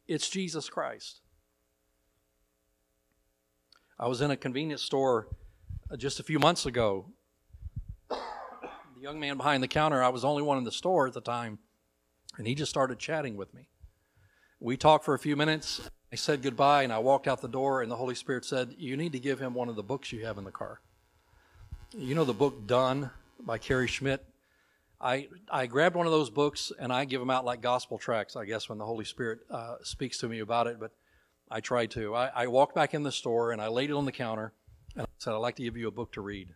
It's 0.09 0.31
Jesus 0.31 0.71
Christ. 0.71 1.21
I 3.99 4.09
was 4.09 4.23
in 4.23 4.31
a 4.31 4.37
convenience 4.37 4.83
store 4.83 5.29
uh, 5.91 5.97
just 5.97 6.21
a 6.21 6.23
few 6.23 6.39
months 6.39 6.65
ago 6.65 7.07
young 9.05 9.21
man 9.21 9.37
behind 9.37 9.63
the 9.63 9.69
counter, 9.69 10.03
I 10.03 10.09
was 10.09 10.23
the 10.23 10.29
only 10.29 10.43
one 10.43 10.57
in 10.57 10.65
the 10.65 10.73
store 10.73 11.07
at 11.07 11.13
the 11.13 11.21
time, 11.21 11.59
and 12.39 12.47
he 12.47 12.55
just 12.55 12.71
started 12.71 12.99
chatting 12.99 13.37
with 13.37 13.53
me. 13.53 13.69
We 14.61 14.79
talked 14.79 15.05
for 15.05 15.13
a 15.13 15.19
few 15.19 15.37
minutes. 15.37 15.91
I 16.11 16.17
said 16.17 16.41
goodbye, 16.41 16.85
and 16.85 16.93
I 16.93 17.01
walked 17.01 17.29
out 17.29 17.43
the 17.43 17.49
door, 17.49 17.83
and 17.83 17.91
the 17.91 17.97
Holy 17.97 18.15
Spirit 18.15 18.47
said, 18.47 18.75
You 18.79 18.97
need 18.97 19.13
to 19.13 19.19
give 19.21 19.39
him 19.39 19.53
one 19.53 19.69
of 19.69 19.77
the 19.77 19.83
books 19.83 20.11
you 20.11 20.25
have 20.25 20.39
in 20.39 20.45
the 20.45 20.51
car. 20.51 20.81
You 21.95 22.15
know 22.15 22.25
the 22.25 22.33
book 22.33 22.67
Done 22.67 23.11
by 23.39 23.59
Cary 23.59 23.89
Schmidt? 23.89 24.25
I, 24.99 25.29
I 25.51 25.67
grabbed 25.67 25.97
one 25.97 26.07
of 26.07 26.13
those 26.13 26.31
books 26.31 26.73
and 26.79 26.91
I 26.91 27.05
give 27.05 27.21
them 27.21 27.29
out 27.29 27.45
like 27.45 27.61
gospel 27.61 27.99
tracts, 27.99 28.37
I 28.37 28.47
guess, 28.47 28.71
when 28.71 28.79
the 28.79 28.87
Holy 28.87 29.05
Spirit 29.05 29.41
uh, 29.51 29.75
speaks 29.83 30.17
to 30.19 30.29
me 30.31 30.39
about 30.39 30.67
it, 30.67 30.81
but 30.81 30.93
I 31.51 31.61
try 31.61 31.85
to. 31.87 32.15
I, 32.15 32.31
I 32.35 32.47
walked 32.47 32.75
back 32.75 32.95
in 32.95 33.03
the 33.03 33.13
store 33.13 33.53
and 33.53 33.61
I 33.61 33.69
laid 33.69 33.91
it 33.91 33.97
on 33.97 34.07
the 34.07 34.13
counter 34.13 34.55
and 34.97 35.03
I 35.03 35.07
said, 35.19 35.35
I'd 35.35 35.39
like 35.39 35.57
to 35.57 35.63
give 35.63 35.77
you 35.77 35.89
a 35.89 35.91
book 35.91 36.13
to 36.13 36.23
read. 36.23 36.49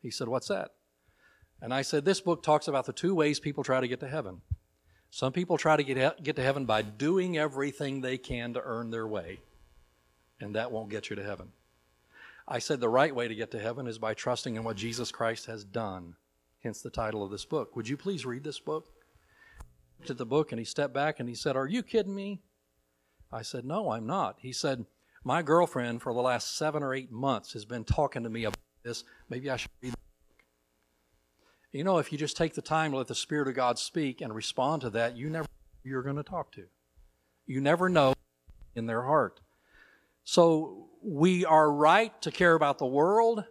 He 0.00 0.10
said, 0.10 0.26
What's 0.26 0.48
that? 0.48 0.72
And 1.62 1.72
I 1.72 1.82
said, 1.82 2.04
This 2.04 2.20
book 2.20 2.42
talks 2.42 2.68
about 2.68 2.84
the 2.84 2.92
two 2.92 3.14
ways 3.14 3.38
people 3.40 3.62
try 3.62 3.80
to 3.80 3.88
get 3.88 4.00
to 4.00 4.08
heaven. 4.08 4.42
Some 5.10 5.32
people 5.32 5.56
try 5.56 5.76
to 5.76 5.84
get, 5.84 6.22
get 6.22 6.36
to 6.36 6.42
heaven 6.42 6.66
by 6.66 6.82
doing 6.82 7.38
everything 7.38 8.00
they 8.00 8.18
can 8.18 8.52
to 8.54 8.62
earn 8.64 8.90
their 8.90 9.06
way, 9.06 9.38
and 10.40 10.54
that 10.56 10.72
won't 10.72 10.90
get 10.90 11.08
you 11.08 11.16
to 11.16 11.22
heaven. 11.22 11.52
I 12.48 12.58
said 12.58 12.80
the 12.80 12.88
right 12.88 13.14
way 13.14 13.28
to 13.28 13.34
get 13.34 13.52
to 13.52 13.60
heaven 13.60 13.86
is 13.86 13.98
by 13.98 14.14
trusting 14.14 14.56
in 14.56 14.64
what 14.64 14.76
Jesus 14.76 15.12
Christ 15.12 15.46
has 15.46 15.64
done, 15.64 16.16
hence 16.62 16.82
the 16.82 16.90
title 16.90 17.22
of 17.22 17.30
this 17.30 17.44
book. 17.44 17.76
Would 17.76 17.88
you 17.88 17.96
please 17.96 18.26
read 18.26 18.42
this 18.42 18.58
book? 18.58 18.88
At 20.08 20.18
the 20.18 20.26
book 20.26 20.50
and 20.50 20.58
he 20.58 20.64
stepped 20.64 20.92
back 20.92 21.20
and 21.20 21.28
he 21.28 21.34
said, 21.36 21.54
Are 21.54 21.68
you 21.68 21.84
kidding 21.84 22.14
me? 22.14 22.40
I 23.30 23.42
said, 23.42 23.64
No, 23.64 23.92
I'm 23.92 24.06
not. 24.06 24.36
He 24.40 24.52
said, 24.52 24.84
My 25.22 25.42
girlfriend 25.42 26.02
for 26.02 26.12
the 26.12 26.20
last 26.20 26.56
seven 26.56 26.82
or 26.82 26.92
eight 26.92 27.12
months 27.12 27.52
has 27.52 27.64
been 27.64 27.84
talking 27.84 28.24
to 28.24 28.30
me 28.30 28.44
about 28.44 28.58
this. 28.82 29.04
Maybe 29.30 29.48
I 29.48 29.56
should 29.56 29.70
read 29.80 29.94
you 31.72 31.84
know, 31.84 31.98
if 31.98 32.12
you 32.12 32.18
just 32.18 32.36
take 32.36 32.54
the 32.54 32.62
time 32.62 32.90
to 32.90 32.98
let 32.98 33.08
the 33.08 33.14
Spirit 33.14 33.48
of 33.48 33.54
God 33.54 33.78
speak 33.78 34.20
and 34.20 34.34
respond 34.34 34.82
to 34.82 34.90
that, 34.90 35.16
you 35.16 35.30
never 35.30 35.48
you're 35.84 36.02
going 36.02 36.16
to 36.16 36.22
talk 36.22 36.52
to. 36.52 36.66
You 37.46 37.60
never 37.60 37.88
know 37.88 38.14
in 38.76 38.86
their 38.86 39.02
heart. 39.02 39.40
So 40.22 40.90
we 41.02 41.44
are 41.44 41.72
right 41.72 42.20
to 42.22 42.30
care 42.30 42.54
about 42.54 42.78
the 42.78 42.86
world, 42.86 43.44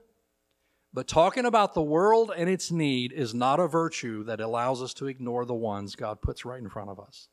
But 0.94 1.08
talking 1.08 1.46
about 1.46 1.74
the 1.74 1.82
world 1.82 2.32
and 2.36 2.50
its 2.50 2.70
need 2.70 3.14
is 3.14 3.34
not 3.34 3.60
a 3.60 3.68
virtue 3.68 4.24
that 4.26 4.42
allows 4.42 4.82
us 4.82 4.94
to 4.96 5.08
ignore 5.08 5.46
the 5.46 5.54
ones 5.54 5.96
God 5.96 6.22
puts 6.22 6.44
right 6.44 6.62
in 6.62 6.70
front 6.70 6.90
of 6.90 7.00
us. 7.00 7.30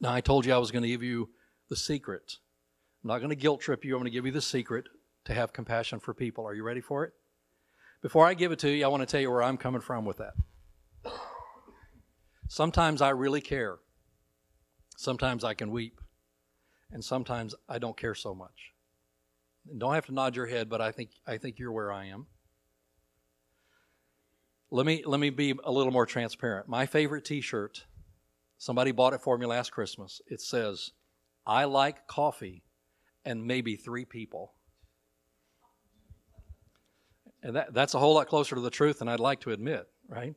Now, 0.00 0.12
I 0.12 0.20
told 0.20 0.46
you 0.46 0.54
I 0.54 0.58
was 0.58 0.70
going 0.70 0.82
to 0.82 0.88
give 0.88 1.02
you 1.02 1.30
the 1.68 1.76
secret. 1.76 2.38
I'm 3.02 3.08
not 3.08 3.18
going 3.18 3.30
to 3.30 3.36
guilt 3.36 3.60
trip 3.60 3.84
you. 3.84 3.94
I'm 3.94 4.00
going 4.00 4.10
to 4.10 4.16
give 4.16 4.26
you 4.26 4.32
the 4.32 4.40
secret 4.40 4.88
to 5.24 5.34
have 5.34 5.52
compassion 5.52 5.98
for 5.98 6.14
people. 6.14 6.46
Are 6.46 6.54
you 6.54 6.62
ready 6.62 6.80
for 6.80 7.04
it? 7.04 7.12
Before 8.02 8.26
I 8.26 8.34
give 8.34 8.50
it 8.50 8.58
to 8.58 8.70
you, 8.70 8.84
I 8.84 8.88
want 8.88 9.00
to 9.02 9.06
tell 9.06 9.20
you 9.20 9.30
where 9.30 9.42
I'm 9.42 9.56
coming 9.56 9.80
from 9.80 10.04
with 10.04 10.18
that. 10.18 10.34
Sometimes 12.48 13.00
I 13.00 13.10
really 13.10 13.40
care. 13.40 13.78
Sometimes 14.96 15.44
I 15.44 15.54
can 15.54 15.70
weep. 15.70 16.00
And 16.90 17.02
sometimes 17.02 17.54
I 17.68 17.78
don't 17.78 17.96
care 17.96 18.14
so 18.14 18.34
much. 18.34 18.72
And 19.70 19.80
don't 19.80 19.94
have 19.94 20.06
to 20.06 20.12
nod 20.12 20.36
your 20.36 20.46
head, 20.46 20.68
but 20.68 20.80
I 20.80 20.90
think 20.90 21.10
I 21.26 21.38
think 21.38 21.58
you're 21.58 21.72
where 21.72 21.92
I 21.92 22.06
am. 22.06 22.26
Let 24.70 24.84
me 24.84 25.02
let 25.06 25.20
me 25.20 25.30
be 25.30 25.54
a 25.64 25.70
little 25.70 25.92
more 25.92 26.04
transparent. 26.04 26.68
My 26.68 26.84
favorite 26.84 27.24
t-shirt, 27.24 27.86
somebody 28.58 28.90
bought 28.90 29.14
it 29.14 29.22
for 29.22 29.38
me 29.38 29.46
last 29.46 29.70
Christmas. 29.70 30.20
It 30.26 30.40
says, 30.40 30.90
"I 31.46 31.64
like 31.64 32.08
coffee 32.08 32.64
and 33.24 33.46
maybe 33.46 33.76
3 33.76 34.04
people." 34.04 34.54
And 37.42 37.56
that, 37.56 37.74
that's 37.74 37.94
a 37.94 37.98
whole 37.98 38.14
lot 38.14 38.28
closer 38.28 38.54
to 38.54 38.60
the 38.60 38.70
truth 38.70 39.00
than 39.00 39.08
I'd 39.08 39.20
like 39.20 39.40
to 39.40 39.50
admit, 39.50 39.88
right? 40.08 40.34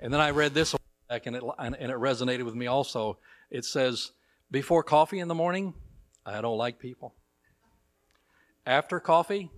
And 0.00 0.12
then 0.12 0.20
I 0.20 0.30
read 0.30 0.54
this 0.54 0.74
back 1.08 1.26
and 1.26 1.36
it, 1.36 1.42
and 1.58 1.74
it 1.74 1.96
resonated 1.96 2.44
with 2.44 2.54
me 2.54 2.66
also. 2.66 3.18
It 3.50 3.64
says, 3.64 4.12
Before 4.50 4.82
coffee 4.82 5.18
in 5.18 5.28
the 5.28 5.34
morning, 5.34 5.74
I 6.24 6.40
don't 6.40 6.58
like 6.58 6.78
people. 6.78 7.14
After 8.64 9.00
coffee, 9.00 9.50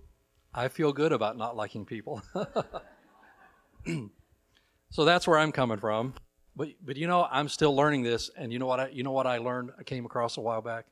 I 0.53 0.67
feel 0.69 0.91
good 0.91 1.11
about 1.11 1.37
not 1.37 1.55
liking 1.55 1.85
people. 1.85 2.23
so 4.89 5.05
that's 5.05 5.27
where 5.27 5.37
I'm 5.37 5.51
coming 5.51 5.77
from. 5.77 6.15
But, 6.55 6.69
but 6.83 6.97
you 6.97 7.05
know, 7.05 7.27
I'm 7.29 7.49
still 7.49 7.75
learning 7.75 8.03
this, 8.03 8.31
and 8.37 8.51
you 8.51 8.59
know 8.59 8.65
what 8.65 8.79
I, 8.79 8.87
you 8.87 9.03
know 9.03 9.11
what 9.11 9.27
I 9.27 9.37
learned, 9.37 9.71
I 9.77 9.83
came 9.83 10.05
across 10.05 10.37
a 10.37 10.41
while 10.41 10.61
back? 10.61 10.85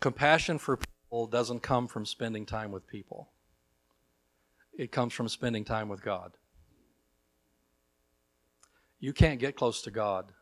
Compassion 0.00 0.58
for 0.58 0.76
people 0.76 1.26
doesn't 1.26 1.60
come 1.60 1.88
from 1.88 2.06
spending 2.06 2.46
time 2.46 2.70
with 2.70 2.86
people 2.86 3.28
it 4.78 4.92
comes 4.92 5.12
from 5.12 5.28
spending 5.28 5.64
time 5.64 5.88
with 5.88 6.02
God. 6.02 6.32
You 9.00 9.12
can't 9.12 9.40
get 9.40 9.56
close 9.56 9.82
to 9.82 9.90
God 9.90 10.32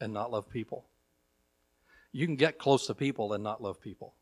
and 0.00 0.12
not 0.12 0.30
love 0.30 0.48
people. 0.48 0.84
You 2.12 2.26
can 2.26 2.36
get 2.36 2.58
close 2.58 2.86
to 2.86 2.94
people 2.94 3.32
and 3.32 3.42
not 3.42 3.62
love 3.62 3.80
people. 3.80 4.14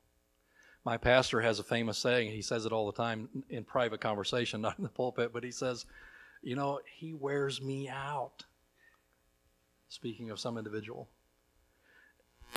My 0.84 0.96
pastor 0.96 1.40
has 1.40 1.58
a 1.58 1.64
famous 1.64 1.98
saying, 1.98 2.30
he 2.30 2.42
says 2.42 2.64
it 2.64 2.72
all 2.72 2.86
the 2.86 2.96
time 2.96 3.28
in 3.50 3.64
private 3.64 4.00
conversation, 4.00 4.60
not 4.62 4.78
in 4.78 4.84
the 4.84 4.90
pulpit, 4.90 5.32
but 5.32 5.44
he 5.44 5.50
says, 5.50 5.84
You 6.42 6.54
know, 6.54 6.80
he 6.86 7.12
wears 7.12 7.60
me 7.60 7.88
out. 7.88 8.44
Speaking 9.88 10.30
of 10.30 10.38
some 10.38 10.56
individual. 10.56 11.08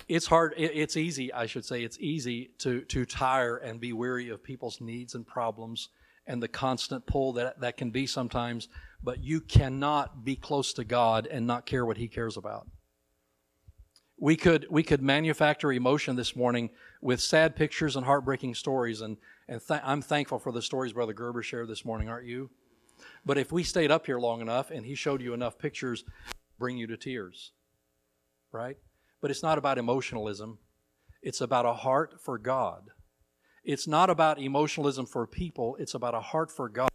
It's 0.07 0.27
hard, 0.27 0.53
it's 0.57 0.97
easy, 0.97 1.33
I 1.33 1.45
should 1.45 1.65
say, 1.65 1.83
it's 1.83 1.99
easy 1.99 2.51
to, 2.59 2.81
to 2.81 3.05
tire 3.05 3.57
and 3.57 3.79
be 3.79 3.93
weary 3.93 4.29
of 4.29 4.43
people's 4.43 4.81
needs 4.81 5.13
and 5.13 5.25
problems 5.25 5.89
and 6.25 6.41
the 6.41 6.47
constant 6.47 7.05
pull 7.05 7.33
that 7.33 7.59
that 7.59 7.77
can 7.77 7.91
be 7.91 8.07
sometimes, 8.07 8.69
but 9.01 9.23
you 9.23 9.41
cannot 9.41 10.23
be 10.23 10.35
close 10.35 10.73
to 10.73 10.83
God 10.83 11.27
and 11.27 11.45
not 11.45 11.65
care 11.65 11.85
what 11.85 11.97
He 11.97 12.07
cares 12.07 12.37
about. 12.37 12.67
We 14.17 14.35
could 14.35 14.67
we 14.69 14.83
could 14.83 15.01
manufacture 15.01 15.71
emotion 15.71 16.15
this 16.15 16.35
morning 16.35 16.69
with 17.01 17.19
sad 17.19 17.55
pictures 17.55 17.95
and 17.95 18.05
heartbreaking 18.05 18.55
stories, 18.55 19.01
and 19.01 19.17
and 19.47 19.61
th- 19.65 19.81
I'm 19.83 20.01
thankful 20.01 20.39
for 20.39 20.51
the 20.51 20.61
stories 20.61 20.93
Brother 20.93 21.13
Gerber 21.13 21.43
shared 21.43 21.67
this 21.67 21.83
morning, 21.83 22.07
aren't 22.07 22.27
you? 22.27 22.49
But 23.25 23.37
if 23.37 23.51
we 23.51 23.63
stayed 23.63 23.91
up 23.91 24.05
here 24.05 24.19
long 24.19 24.39
enough 24.39 24.71
and 24.71 24.85
he 24.85 24.95
showed 24.95 25.21
you 25.21 25.33
enough 25.33 25.57
pictures, 25.57 26.05
bring 26.57 26.77
you 26.77 26.87
to 26.87 26.95
tears, 26.95 27.51
right? 28.51 28.77
But 29.19 29.31
it's 29.31 29.43
not 29.43 29.57
about 29.57 29.77
emotionalism; 29.77 30.59
it's 31.21 31.41
about 31.41 31.65
a 31.65 31.73
heart 31.73 32.21
for 32.21 32.37
God 32.37 32.91
it's 33.63 33.87
not 33.87 34.09
about 34.09 34.39
emotionalism 34.39 35.05
for 35.05 35.25
people, 35.25 35.75
it's 35.79 35.93
about 35.93 36.13
a 36.13 36.19
heart 36.19 36.51
for 36.51 36.69
God 36.69 36.89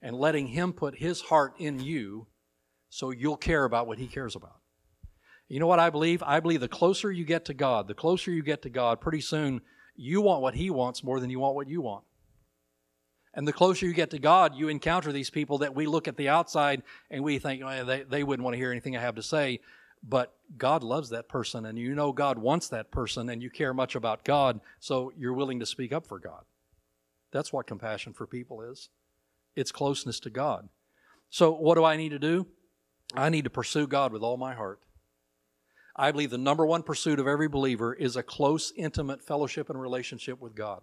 and 0.00 0.16
letting 0.16 0.48
Him 0.48 0.72
put 0.72 0.96
His 0.98 1.20
heart 1.22 1.54
in 1.58 1.80
you 1.80 2.26
so 2.88 3.10
you'll 3.10 3.36
care 3.36 3.64
about 3.64 3.86
what 3.86 3.98
He 3.98 4.06
cares 4.06 4.36
about. 4.36 4.60
You 5.48 5.60
know 5.60 5.66
what 5.66 5.80
I 5.80 5.90
believe? 5.90 6.22
I 6.22 6.40
believe 6.40 6.60
the 6.60 6.68
closer 6.68 7.10
you 7.10 7.24
get 7.24 7.44
to 7.46 7.54
God, 7.54 7.88
the 7.88 7.94
closer 7.94 8.30
you 8.30 8.42
get 8.42 8.62
to 8.62 8.70
God, 8.70 9.00
pretty 9.00 9.20
soon 9.20 9.60
you 9.94 10.20
want 10.20 10.42
what 10.42 10.54
He 10.54 10.70
wants 10.70 11.02
more 11.02 11.20
than 11.20 11.30
you 11.30 11.40
want 11.40 11.54
what 11.54 11.68
you 11.68 11.80
want. 11.80 12.04
And 13.34 13.48
the 13.48 13.52
closer 13.52 13.86
you 13.86 13.94
get 13.94 14.10
to 14.10 14.18
God, 14.18 14.54
you 14.54 14.68
encounter 14.68 15.10
these 15.10 15.30
people 15.30 15.58
that 15.58 15.74
we 15.74 15.86
look 15.86 16.06
at 16.06 16.16
the 16.16 16.28
outside 16.28 16.82
and 17.10 17.24
we 17.24 17.38
think, 17.38 17.62
oh, 17.64 17.84
they, 17.84 18.02
they 18.02 18.22
wouldn't 18.22 18.44
want 18.44 18.54
to 18.54 18.58
hear 18.58 18.70
anything 18.70 18.96
I 18.96 19.00
have 19.00 19.14
to 19.14 19.22
say 19.22 19.60
but 20.02 20.34
God 20.56 20.82
loves 20.82 21.10
that 21.10 21.28
person 21.28 21.64
and 21.66 21.78
you 21.78 21.94
know 21.94 22.12
God 22.12 22.38
wants 22.38 22.68
that 22.68 22.90
person 22.90 23.28
and 23.28 23.42
you 23.42 23.50
care 23.50 23.72
much 23.72 23.94
about 23.94 24.24
God, 24.24 24.60
so 24.80 25.12
you're 25.16 25.32
willing 25.32 25.60
to 25.60 25.66
speak 25.66 25.92
up 25.92 26.06
for 26.06 26.18
God. 26.18 26.44
That's 27.32 27.52
what 27.52 27.66
compassion 27.66 28.12
for 28.12 28.26
people 28.26 28.62
is. 28.62 28.88
It's 29.56 29.72
closeness 29.72 30.20
to 30.20 30.30
God. 30.30 30.68
So, 31.30 31.52
what 31.52 31.76
do 31.76 31.84
I 31.84 31.96
need 31.96 32.10
to 32.10 32.18
do? 32.18 32.46
I 33.14 33.28
need 33.28 33.44
to 33.44 33.50
pursue 33.50 33.86
God 33.86 34.12
with 34.12 34.22
all 34.22 34.36
my 34.36 34.54
heart. 34.54 34.80
I 35.94 36.10
believe 36.10 36.30
the 36.30 36.38
number 36.38 36.64
one 36.64 36.82
pursuit 36.82 37.18
of 37.18 37.26
every 37.26 37.48
believer 37.48 37.92
is 37.92 38.16
a 38.16 38.22
close, 38.22 38.72
intimate 38.76 39.22
fellowship 39.22 39.68
and 39.68 39.80
relationship 39.80 40.40
with 40.40 40.54
God. 40.54 40.82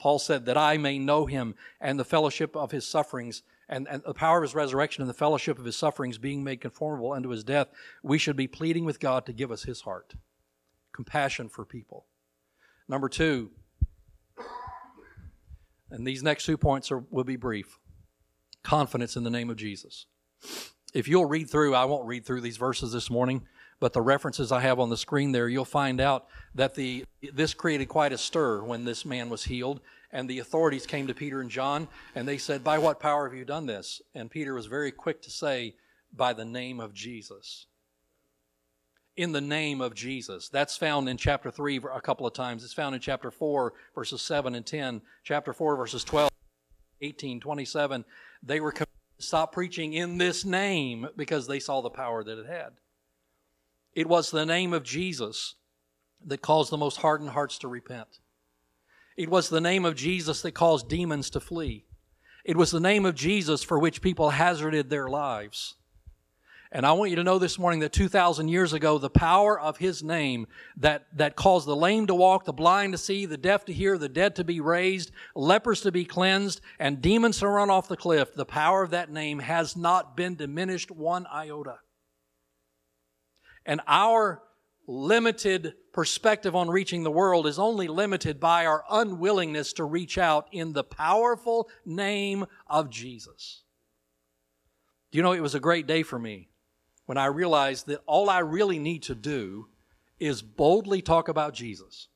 Paul 0.00 0.18
said, 0.18 0.46
That 0.46 0.56
I 0.56 0.76
may 0.76 0.98
know 0.98 1.26
him 1.26 1.54
and 1.80 1.98
the 1.98 2.04
fellowship 2.04 2.56
of 2.56 2.70
his 2.70 2.86
sufferings 2.86 3.42
and, 3.68 3.86
and 3.88 4.02
the 4.04 4.14
power 4.14 4.38
of 4.38 4.42
his 4.42 4.54
resurrection 4.54 5.02
and 5.02 5.08
the 5.08 5.14
fellowship 5.14 5.58
of 5.58 5.64
his 5.64 5.76
sufferings 5.76 6.18
being 6.18 6.44
made 6.44 6.60
conformable 6.60 7.12
unto 7.12 7.30
his 7.30 7.44
death, 7.44 7.68
we 8.02 8.18
should 8.18 8.36
be 8.36 8.46
pleading 8.46 8.84
with 8.84 9.00
God 9.00 9.26
to 9.26 9.32
give 9.32 9.50
us 9.50 9.64
his 9.64 9.82
heart. 9.82 10.14
Compassion 10.92 11.48
for 11.48 11.64
people. 11.64 12.06
Number 12.88 13.08
two, 13.08 13.50
and 15.90 16.06
these 16.06 16.22
next 16.22 16.44
two 16.44 16.56
points 16.56 16.90
are, 16.90 17.04
will 17.10 17.24
be 17.24 17.36
brief 17.36 17.78
confidence 18.64 19.14
in 19.14 19.22
the 19.22 19.30
name 19.30 19.50
of 19.50 19.56
Jesus. 19.56 20.06
If 20.92 21.06
you'll 21.06 21.26
read 21.26 21.48
through, 21.48 21.74
I 21.74 21.84
won't 21.84 22.06
read 22.06 22.24
through 22.24 22.40
these 22.40 22.56
verses 22.56 22.92
this 22.92 23.10
morning, 23.10 23.46
but 23.78 23.92
the 23.92 24.00
references 24.00 24.50
I 24.50 24.60
have 24.60 24.80
on 24.80 24.90
the 24.90 24.96
screen 24.96 25.32
there, 25.32 25.48
you'll 25.48 25.64
find 25.64 26.00
out 26.00 26.26
that 26.54 26.74
the 26.74 27.04
this 27.32 27.54
created 27.54 27.86
quite 27.86 28.12
a 28.12 28.18
stir 28.18 28.62
when 28.62 28.84
this 28.84 29.04
man 29.04 29.28
was 29.28 29.44
healed 29.44 29.80
and 30.14 30.30
the 30.30 30.38
authorities 30.38 30.86
came 30.86 31.08
to 31.08 31.14
Peter 31.14 31.40
and 31.40 31.50
John 31.50 31.88
and 32.14 32.26
they 32.26 32.38
said, 32.38 32.64
By 32.64 32.78
what 32.78 33.00
power 33.00 33.28
have 33.28 33.36
you 33.36 33.44
done 33.44 33.66
this? 33.66 34.00
And 34.14 34.30
Peter 34.30 34.54
was 34.54 34.66
very 34.66 34.92
quick 34.92 35.20
to 35.22 35.30
say, 35.30 35.74
By 36.16 36.32
the 36.32 36.44
name 36.44 36.80
of 36.80 36.94
Jesus. 36.94 37.66
In 39.16 39.32
the 39.32 39.40
name 39.40 39.80
of 39.80 39.94
Jesus. 39.94 40.48
That's 40.48 40.76
found 40.76 41.08
in 41.08 41.16
chapter 41.16 41.50
3 41.50 41.80
a 41.92 42.00
couple 42.00 42.26
of 42.26 42.32
times. 42.32 42.64
It's 42.64 42.72
found 42.72 42.94
in 42.94 43.00
chapter 43.00 43.30
4, 43.30 43.74
verses 43.94 44.22
7 44.22 44.54
and 44.54 44.64
10, 44.64 45.02
chapter 45.24 45.52
4, 45.52 45.76
verses 45.76 46.04
12, 46.04 46.30
18, 47.00 47.40
27. 47.40 48.04
They 48.42 48.60
were 48.60 48.72
to 48.72 48.86
stop 49.18 49.52
preaching 49.52 49.92
in 49.92 50.18
this 50.18 50.44
name 50.44 51.08
because 51.16 51.46
they 51.46 51.60
saw 51.60 51.80
the 51.80 51.90
power 51.90 52.24
that 52.24 52.38
it 52.38 52.46
had. 52.46 52.70
It 53.94 54.08
was 54.08 54.30
the 54.30 54.46
name 54.46 54.72
of 54.72 54.84
Jesus 54.84 55.54
that 56.24 56.42
caused 56.42 56.70
the 56.70 56.76
most 56.76 56.98
hardened 56.98 57.30
hearts 57.30 57.58
to 57.58 57.68
repent. 57.68 58.20
It 59.16 59.28
was 59.28 59.48
the 59.48 59.60
name 59.60 59.84
of 59.84 59.94
Jesus 59.94 60.42
that 60.42 60.52
caused 60.52 60.88
demons 60.88 61.30
to 61.30 61.40
flee. 61.40 61.84
It 62.44 62.56
was 62.56 62.70
the 62.70 62.80
name 62.80 63.06
of 63.06 63.14
Jesus 63.14 63.62
for 63.62 63.78
which 63.78 64.02
people 64.02 64.30
hazarded 64.30 64.90
their 64.90 65.08
lives. 65.08 65.76
And 66.74 66.84
I 66.84 66.92
want 66.92 67.10
you 67.10 67.16
to 67.16 67.24
know 67.24 67.38
this 67.38 67.56
morning 67.56 67.80
that 67.80 67.92
2,000 67.92 68.48
years 68.48 68.72
ago, 68.72 68.98
the 68.98 69.08
power 69.08 69.58
of 69.58 69.76
His 69.76 70.02
name 70.02 70.48
that, 70.78 71.06
that 71.16 71.36
caused 71.36 71.68
the 71.68 71.76
lame 71.76 72.08
to 72.08 72.14
walk, 72.16 72.44
the 72.44 72.52
blind 72.52 72.92
to 72.94 72.98
see, 72.98 73.26
the 73.26 73.36
deaf 73.36 73.64
to 73.66 73.72
hear, 73.72 73.96
the 73.96 74.08
dead 74.08 74.34
to 74.36 74.44
be 74.44 74.60
raised, 74.60 75.12
lepers 75.36 75.82
to 75.82 75.92
be 75.92 76.04
cleansed, 76.04 76.60
and 76.80 77.00
demons 77.00 77.38
to 77.38 77.48
run 77.48 77.70
off 77.70 77.86
the 77.86 77.96
cliff, 77.96 78.34
the 78.34 78.44
power 78.44 78.82
of 78.82 78.90
that 78.90 79.08
name 79.08 79.38
has 79.38 79.76
not 79.76 80.16
been 80.16 80.34
diminished 80.34 80.90
one 80.90 81.26
iota. 81.32 81.76
And 83.64 83.80
our 83.86 84.42
limited 84.86 85.74
perspective 85.92 86.54
on 86.54 86.68
reaching 86.68 87.02
the 87.02 87.10
world 87.10 87.46
is 87.46 87.58
only 87.58 87.88
limited 87.88 88.40
by 88.40 88.66
our 88.66 88.84
unwillingness 88.90 89.72
to 89.74 89.84
reach 89.84 90.18
out 90.18 90.48
in 90.52 90.72
the 90.72 90.84
powerful 90.84 91.68
name 91.84 92.46
of 92.66 92.90
Jesus. 92.90 93.62
You 95.12 95.22
know, 95.22 95.32
it 95.32 95.40
was 95.40 95.54
a 95.54 95.60
great 95.60 95.86
day 95.86 96.02
for 96.02 96.18
me 96.18 96.48
when 97.06 97.18
I 97.18 97.26
realized 97.26 97.86
that 97.86 98.02
all 98.06 98.28
I 98.28 98.40
really 98.40 98.78
need 98.78 99.04
to 99.04 99.14
do 99.14 99.68
is 100.18 100.42
boldly 100.42 101.02
talk 101.02 101.28
about 101.28 101.54
Jesus, 101.54 102.08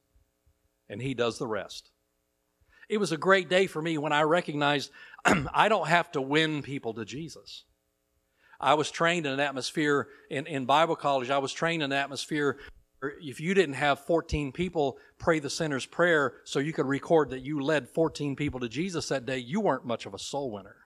and 0.89 1.01
He 1.01 1.15
does 1.15 1.39
the 1.39 1.47
rest. 1.47 1.91
It 2.89 2.99
was 2.99 3.13
a 3.13 3.19
great 3.19 3.49
day 3.49 3.67
for 3.67 3.83
me 3.83 3.99
when 3.99 4.13
I 4.13 4.23
recognized 4.23 4.91
I 5.25 5.69
don't 5.69 5.89
have 5.89 6.11
to 6.13 6.21
win 6.21 6.63
people 6.63 6.95
to 6.95 7.05
Jesus. 7.05 7.65
I 8.61 8.75
was 8.75 8.91
trained 8.91 9.27
in 9.27 9.33
an 9.33 9.41
atmosphere 9.41 10.09
in, 10.31 10.47
in 10.47 10.65
Bible 10.65 10.97
college. 10.97 11.31
I 11.31 11.39
was 11.39 11.53
trained 11.53 11.83
in 11.83 11.93
an 11.93 11.99
atmosphere 11.99 12.59
if 13.01 13.41
you 13.41 13.55
didn't 13.55 13.77
have 13.77 14.01
14 14.01 14.53
people 14.53 14.99
pray 15.19 15.39
the 15.39 15.51
sinner's 15.51 15.87
prayer 15.87 16.35
so 16.45 16.59
you 16.59 16.73
could 16.73 16.87
record 16.87 17.31
that 17.31 17.43
you 17.43 17.61
led 17.61 17.89
14 17.89 18.35
people 18.35 18.61
to 18.61 18.69
Jesus 18.69 19.09
that 19.09 19.27
day, 19.27 19.39
you 19.39 19.61
weren't 19.61 19.85
much 19.85 20.07
of 20.07 20.15
a 20.15 20.19
soul 20.19 20.51
winner. 20.51 20.77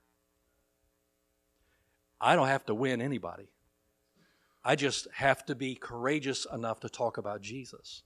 I 2.20 2.36
don't 2.36 2.48
have 2.48 2.66
to 2.66 2.74
win 2.74 3.00
anybody. 3.00 3.48
I 4.64 4.76
just 4.76 5.08
have 5.14 5.44
to 5.46 5.54
be 5.54 5.74
courageous 5.74 6.46
enough 6.52 6.80
to 6.80 6.88
talk 6.88 7.18
about 7.18 7.40
Jesus. 7.40 8.02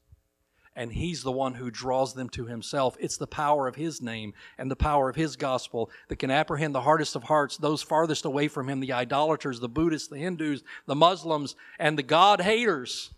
And 0.77 0.93
He's 0.93 1.23
the 1.23 1.33
one 1.33 1.55
who 1.55 1.71
draws 1.71 2.15
them 2.15 2.29
to 2.31 2.47
Himself. 2.47 2.97
It's 3.01 3.17
the 3.17 3.27
power 3.27 3.67
of 3.67 3.75
His 3.75 4.01
name 4.01 4.35
and 4.59 4.71
the 4.71 4.77
power 4.77 5.09
of 5.09 5.17
His 5.17 5.35
gospel 5.35 5.91
that 6.09 6.21
can 6.21 6.31
apprehend 6.31 6.75
the 6.75 6.83
hardest 6.83 7.17
of 7.17 7.25
hearts, 7.25 7.57
those 7.57 7.83
farthest 7.83 8.25
away 8.25 8.47
from 8.47 8.69
Him, 8.69 8.81
the 8.81 8.93
idolaters, 8.93 9.59
the 9.59 9.69
Buddhists, 9.69 10.09
the 10.09 10.19
Hindus, 10.19 10.63
the 10.87 10.95
Muslims, 10.95 11.57
and 11.79 11.99
the 11.99 12.05
God 12.05 12.41
haters. 12.41 13.11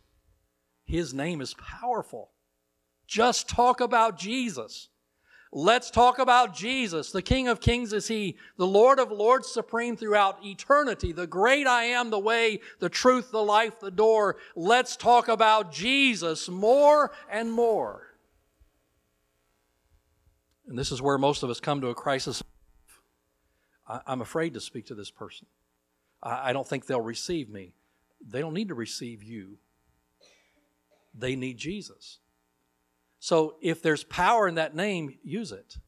His 0.87 1.13
name 1.13 1.43
is 1.43 1.55
powerful. 1.55 2.31
Just 3.07 3.49
talk 3.49 3.81
about 3.81 4.19
Jesus. 4.19 4.89
Let's 5.53 5.91
talk 5.91 6.19
about 6.19 6.55
Jesus. 6.55 7.11
The 7.11 7.23
King 7.23 7.49
of 7.49 7.61
Kings 7.61 7.93
is 7.93 8.09
He, 8.09 8.37
the 8.57 8.67
Lord 8.67 8.99
of 8.99 9.11
Lords, 9.11 9.49
supreme 9.49 9.97
throughout 9.97 10.45
eternity, 10.45 11.13
the 11.13 11.27
great 11.27 11.67
I 11.67 11.85
am, 11.85 12.11
the 12.11 12.19
way, 12.19 12.61
the 12.81 12.91
truth, 12.91 13.31
the 13.31 13.43
life, 13.43 13.81
the 13.81 13.91
door. 13.91 14.37
Let's 14.55 14.97
talk 14.97 15.29
about 15.29 15.73
Jesus 15.73 16.49
more 16.49 17.13
and 17.31 17.51
more. 17.51 18.15
And 20.67 20.79
this 20.79 20.93
is 20.93 21.01
where 21.01 21.17
most 21.17 21.43
of 21.43 21.49
us 21.49 21.61
come 21.61 21.81
to 21.81 21.89
a 21.89 21.95
crisis. 21.95 22.43
I'm 24.07 24.21
afraid 24.21 24.53
to 24.53 24.61
speak 24.61 24.87
to 24.87 24.95
this 24.95 25.11
person. 25.11 25.47
I 26.23 26.53
don't 26.53 26.69
think 26.69 26.85
they'll 26.87 27.01
receive 27.01 27.49
me. 27.49 27.73
They 28.21 28.41
don't 28.41 28.53
need 28.53 28.69
to 28.69 28.75
receive 28.75 29.23
you, 29.23 29.59
they 31.15 31.37
need 31.37 31.57
Jesus. 31.57 32.19
So 33.21 33.57
if 33.61 33.83
there's 33.83 34.05
power 34.05 34.47
in 34.49 34.55
that 34.57 34.75
name, 34.75 35.19
use 35.23 35.53
it. 35.53 35.79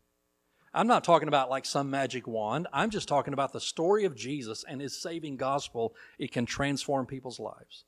I'm 0.73 0.87
not 0.87 1.05
talking 1.05 1.29
about 1.29 1.51
like 1.51 1.65
some 1.65 1.91
magic 1.91 2.27
wand. 2.27 2.69
I'm 2.73 2.91
just 2.91 3.09
talking 3.09 3.33
about 3.33 3.53
the 3.53 3.61
story 3.61 4.05
of 4.05 4.15
Jesus 4.15 4.65
and 4.69 4.81
his 4.81 5.01
saving 5.01 5.37
gospel. 5.37 5.95
It 6.19 6.33
can 6.33 6.47
transform 6.47 7.07
people's 7.07 7.41
lives. 7.41 7.85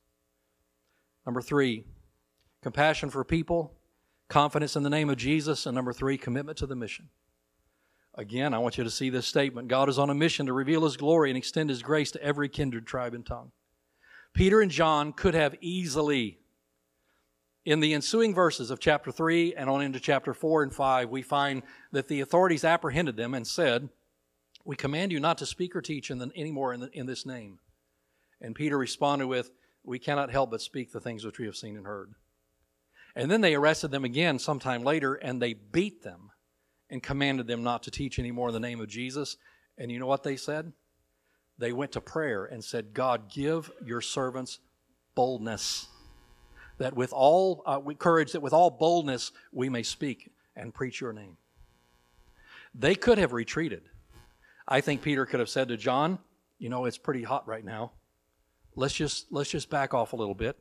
Number 1.25 1.41
three, 1.41 1.85
compassion 2.63 3.11
for 3.11 3.25
people, 3.25 3.75
confidence 4.29 4.75
in 4.75 4.83
the 4.83 4.91
name 4.91 5.09
of 5.11 5.17
Jesus, 5.17 5.67
and 5.67 5.75
number 5.75 5.93
three, 5.93 6.19
commitment 6.19 6.59
to 6.59 6.67
the 6.67 6.75
mission. 6.75 7.09
Again, 8.15 8.53
I 8.53 8.59
want 8.59 8.77
you 8.77 8.85
to 8.85 8.91
see 8.91 9.09
this 9.09 9.27
statement 9.27 9.69
God 9.69 9.89
is 9.89 9.99
on 9.99 10.11
a 10.11 10.15
mission 10.15 10.47
to 10.47 10.53
reveal 10.53 10.85
his 10.85 10.97
glory 10.97 11.31
and 11.31 11.37
extend 11.37 11.71
his 11.71 11.83
grace 11.83 12.11
to 12.11 12.23
every 12.23 12.49
kindred, 12.49 12.87
tribe, 12.87 13.15
and 13.15 13.25
tongue. 13.25 13.53
Peter 14.35 14.61
and 14.61 14.71
John 14.71 15.13
could 15.13 15.35
have 15.35 15.55
easily 15.61 16.41
in 17.65 17.81
the 17.81 17.95
ensuing 17.95 18.35
verses 18.35 18.71
of 18.71 18.81
chapter 18.81 19.13
3 19.13 19.55
and 19.55 19.71
on 19.71 19.83
into 19.83 20.01
chapter 20.01 20.35
4 20.35 20.65
and 20.65 20.75
5, 20.75 21.11
we 21.11 21.23
find 21.23 21.63
that 21.93 22.09
the 22.09 22.21
authorities 22.21 22.65
apprehended 22.65 23.17
them 23.17 23.35
and 23.35 23.47
said, 23.47 23.89
We 24.65 24.75
command 24.75 25.13
you 25.13 25.21
not 25.21 25.39
to 25.39 25.47
speak 25.47 25.77
or 25.77 25.81
teach 25.83 26.11
in 26.11 26.19
the, 26.19 26.31
anymore 26.35 26.75
in, 26.75 26.81
the, 26.81 26.91
in 26.93 27.07
this 27.07 27.25
name. 27.25 27.61
And 28.41 28.55
Peter 28.55 28.77
responded 28.77 29.29
with, 29.29 29.53
We 29.85 30.01
cannot 30.01 30.31
help 30.31 30.51
but 30.51 30.61
speak 30.61 30.93
the 30.93 31.01
things 31.01 31.25
which 31.25 31.39
we 31.39 31.47
have 31.47 31.57
seen 31.57 31.77
and 31.77 31.87
heard. 31.87 32.15
And 33.15 33.31
then 33.31 33.43
they 33.43 33.55
arrested 33.55 33.91
them 33.91 34.05
again 34.05 34.39
sometime 34.39 34.83
later 34.83 35.15
and 35.15 35.41
they 35.41 35.53
beat 35.53 36.03
them 36.03 36.31
and 36.91 37.03
commanded 37.03 37.47
them 37.47 37.63
not 37.63 37.85
to 37.85 37.91
teach 37.91 38.19
anymore 38.19 38.49
in 38.49 38.55
the 38.55 38.61
name 38.61 38.81
of 38.81 38.89
Jesus. 38.89 39.37
And 39.79 39.93
you 39.93 39.99
know 39.99 40.07
what 40.07 40.23
they 40.23 40.37
said? 40.37 40.73
They 41.59 41.73
went 41.73 41.93
to 41.93 42.01
prayer 42.01 42.45
and 42.45 42.65
said, 42.65 42.95
God, 42.95 43.31
give 43.31 43.71
your 43.85 44.01
servants 44.01 44.59
boldness 45.15 45.87
that 46.83 46.95
with 46.95 47.13
all 47.13 47.63
uh, 47.65 47.81
courage, 47.99 48.33
that 48.33 48.43
with 48.43 48.53
all 48.53 48.71
boldness 48.71 49.33
we 49.53 49.69
may 49.69 49.83
speak 49.83 50.33
and 50.57 50.75
preach 50.75 51.01
your 51.01 51.13
name. 51.13 51.37
They 52.75 52.95
could 52.95 53.19
have 53.19 53.33
retreated. 53.33 53.83
I 54.67 54.81
think 54.81 55.03
Peter 55.03 55.27
could 55.27 55.41
have 55.41 55.49
said 55.49 55.69
to 55.69 55.77
John, 55.77 56.19
"You 56.59 56.69
know, 56.69 56.85
it's 56.85 56.99
pretty 56.99 57.23
hot 57.23 57.47
right 57.47 57.65
now. 57.65 57.93
Let's 58.75 58.95
just 58.95 59.27
let's 59.31 59.51
just 59.51 59.71
back 59.71 59.95
off 59.95 60.13
a 60.13 60.17
little 60.17 60.35
bit. 60.35 60.59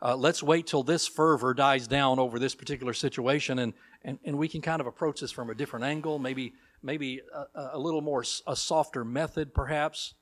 Uh, 0.00 0.16
let's 0.16 0.42
wait 0.42 0.66
till 0.66 0.82
this 0.82 1.08
fervor 1.08 1.54
dies 1.54 1.88
down 1.88 2.18
over 2.18 2.38
this 2.38 2.54
particular 2.54 2.92
situation, 2.92 3.58
and, 3.58 3.72
and 4.02 4.18
and 4.24 4.38
we 4.38 4.48
can 4.48 4.60
kind 4.60 4.80
of 4.80 4.86
approach 4.86 5.20
this 5.20 5.32
from 5.32 5.50
a 5.50 5.54
different 5.54 5.84
angle, 5.84 6.18
maybe 6.18 6.52
maybe 6.82 7.20
a, 7.54 7.70
a 7.72 7.78
little 7.78 8.00
more 8.02 8.24
a 8.46 8.56
softer 8.56 9.04
method, 9.04 9.54
perhaps." 9.54 10.14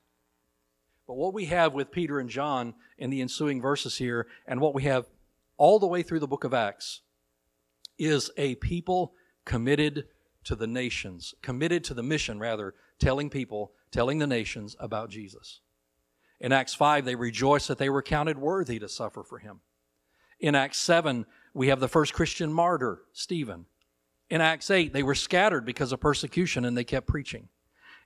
But 1.07 1.15
what 1.15 1.33
we 1.33 1.45
have 1.45 1.73
with 1.73 1.89
Peter 1.89 2.19
and 2.19 2.29
John 2.29 2.73
in 2.97 3.09
the 3.09 3.21
ensuing 3.21 3.61
verses 3.61 3.97
here, 3.97 4.27
and 4.45 4.59
what 4.59 4.75
we 4.75 4.83
have 4.83 5.05
all 5.57 5.79
the 5.79 5.87
way 5.87 6.03
through 6.03 6.19
the 6.19 6.27
book 6.27 6.43
of 6.43 6.53
Acts 6.53 7.01
is 7.97 8.31
a 8.37 8.55
people 8.55 9.13
committed 9.45 10.05
to 10.43 10.55
the 10.55 10.67
nations, 10.67 11.33
committed 11.41 11.83
to 11.85 11.93
the 11.93 12.03
mission, 12.03 12.39
rather, 12.39 12.73
telling 12.99 13.29
people, 13.29 13.73
telling 13.91 14.19
the 14.19 14.27
nations 14.27 14.75
about 14.79 15.09
Jesus. 15.09 15.61
In 16.39 16.51
Acts 16.51 16.73
5, 16.73 17.05
they 17.05 17.15
rejoice 17.15 17.67
that 17.67 17.77
they 17.77 17.89
were 17.89 18.01
counted 18.01 18.37
worthy 18.37 18.79
to 18.79 18.87
suffer 18.87 19.23
for 19.23 19.39
him. 19.39 19.61
In 20.39 20.53
Acts 20.53 20.79
7, 20.79 21.25
we 21.53 21.69
have 21.69 21.79
the 21.79 21.87
first 21.87 22.13
Christian 22.13 22.53
martyr, 22.53 23.01
Stephen. 23.11 23.65
In 24.29 24.41
Acts 24.41 24.69
8, 24.69 24.93
they 24.93 25.03
were 25.03 25.15
scattered 25.15 25.65
because 25.65 25.91
of 25.91 25.99
persecution 25.99 26.63
and 26.63 26.77
they 26.77 26.83
kept 26.83 27.07
preaching. 27.07 27.49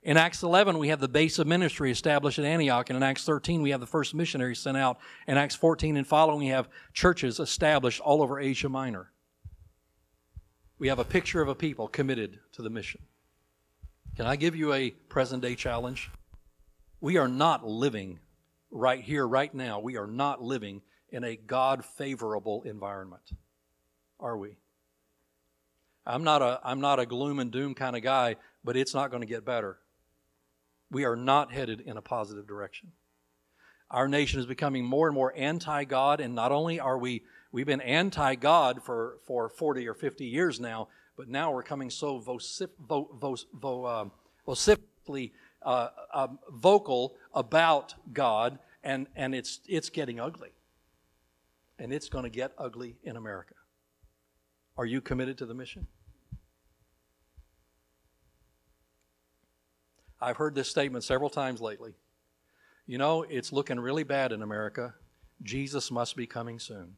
In 0.04 0.16
Acts 0.16 0.42
11, 0.42 0.78
we 0.78 0.88
have 0.88 0.98
the 0.98 1.06
base 1.06 1.38
of 1.38 1.46
ministry 1.46 1.90
established 1.92 2.38
at 2.40 2.44
Antioch. 2.44 2.90
And 2.90 2.96
in 2.96 3.04
Acts 3.04 3.24
13, 3.24 3.62
we 3.62 3.70
have 3.70 3.78
the 3.78 3.86
first 3.86 4.14
missionaries 4.14 4.58
sent 4.58 4.76
out. 4.76 4.98
In 5.28 5.38
Acts 5.38 5.54
14 5.54 5.96
and 5.96 6.06
following, 6.06 6.40
we 6.40 6.48
have 6.48 6.68
churches 6.92 7.38
established 7.38 8.00
all 8.00 8.20
over 8.20 8.40
Asia 8.40 8.68
Minor. 8.68 9.12
We 10.78 10.88
have 10.88 10.98
a 10.98 11.04
picture 11.04 11.40
of 11.40 11.48
a 11.48 11.54
people 11.54 11.86
committed 11.86 12.40
to 12.52 12.62
the 12.62 12.70
mission. 12.70 13.02
Can 14.16 14.26
I 14.26 14.34
give 14.34 14.56
you 14.56 14.72
a 14.72 14.90
present 14.90 15.40
day 15.40 15.54
challenge? 15.54 16.10
We 17.00 17.16
are 17.16 17.28
not 17.28 17.64
living 17.64 18.18
right 18.72 19.00
here, 19.00 19.26
right 19.26 19.54
now. 19.54 19.78
We 19.78 19.96
are 19.96 20.08
not 20.08 20.42
living 20.42 20.82
in 21.10 21.22
a 21.22 21.36
God 21.36 21.84
favorable 21.84 22.64
environment, 22.64 23.30
are 24.18 24.36
we? 24.36 24.56
I'm 26.04 26.24
not 26.24 26.42
a 26.42 26.60
I'm 26.64 26.80
not 26.80 26.98
a 26.98 27.06
gloom 27.06 27.38
and 27.38 27.52
doom 27.52 27.74
kind 27.74 27.94
of 27.94 28.02
guy, 28.02 28.34
but 28.64 28.76
it's 28.76 28.92
not 28.92 29.10
going 29.10 29.20
to 29.20 29.26
get 29.26 29.44
better 29.44 29.78
we 30.92 31.04
are 31.04 31.16
not 31.16 31.52
headed 31.52 31.80
in 31.80 31.96
a 31.96 32.02
positive 32.02 32.46
direction. 32.46 32.92
Our 33.90 34.08
nation 34.08 34.38
is 34.38 34.46
becoming 34.46 34.84
more 34.84 35.08
and 35.08 35.14
more 35.14 35.32
anti 35.36 35.84
God, 35.84 36.20
and 36.20 36.34
not 36.34 36.52
only 36.52 36.78
are 36.78 36.98
we, 36.98 37.24
we've 37.50 37.66
been 37.66 37.80
anti 37.80 38.34
God 38.34 38.82
for, 38.82 39.18
for 39.26 39.48
40 39.48 39.88
or 39.88 39.94
50 39.94 40.26
years 40.26 40.60
now, 40.60 40.88
but 41.16 41.28
now 41.28 41.50
we're 41.50 41.62
coming 41.62 41.90
so 41.90 42.20
vocif, 42.20 42.68
vo, 42.78 43.08
vo, 43.18 43.36
vo, 43.54 43.84
uh, 43.84 44.04
vociferously 44.46 45.32
uh, 45.62 45.88
uh, 46.12 46.28
vocal 46.50 47.16
about 47.34 47.94
God, 48.12 48.58
and, 48.84 49.06
and 49.16 49.34
it's, 49.34 49.60
it's 49.66 49.88
getting 49.88 50.20
ugly. 50.20 50.50
And 51.78 51.92
it's 51.92 52.08
going 52.08 52.24
to 52.24 52.30
get 52.30 52.52
ugly 52.58 52.96
in 53.02 53.16
America. 53.16 53.54
Are 54.76 54.86
you 54.86 55.00
committed 55.00 55.38
to 55.38 55.46
the 55.46 55.54
mission? 55.54 55.86
I've 60.22 60.36
heard 60.36 60.54
this 60.54 60.68
statement 60.68 61.02
several 61.02 61.28
times 61.28 61.60
lately. 61.60 61.94
You 62.86 62.96
know, 62.96 63.22
it's 63.22 63.52
looking 63.52 63.80
really 63.80 64.04
bad 64.04 64.30
in 64.30 64.40
America. 64.40 64.94
Jesus 65.42 65.90
must 65.90 66.16
be 66.16 66.28
coming 66.28 66.60
soon. 66.60 66.96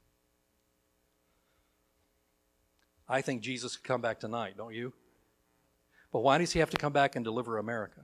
I 3.08 3.22
think 3.22 3.40
Jesus 3.40 3.76
could 3.76 3.86
come 3.86 4.02
back 4.02 4.20
tonight, 4.20 4.58
don't 4.58 4.74
you? 4.74 4.92
But 6.12 6.20
why 6.20 6.36
does 6.36 6.52
he 6.52 6.58
have 6.58 6.70
to 6.70 6.76
come 6.76 6.92
back 6.92 7.16
and 7.16 7.24
deliver 7.24 7.56
America? 7.56 8.02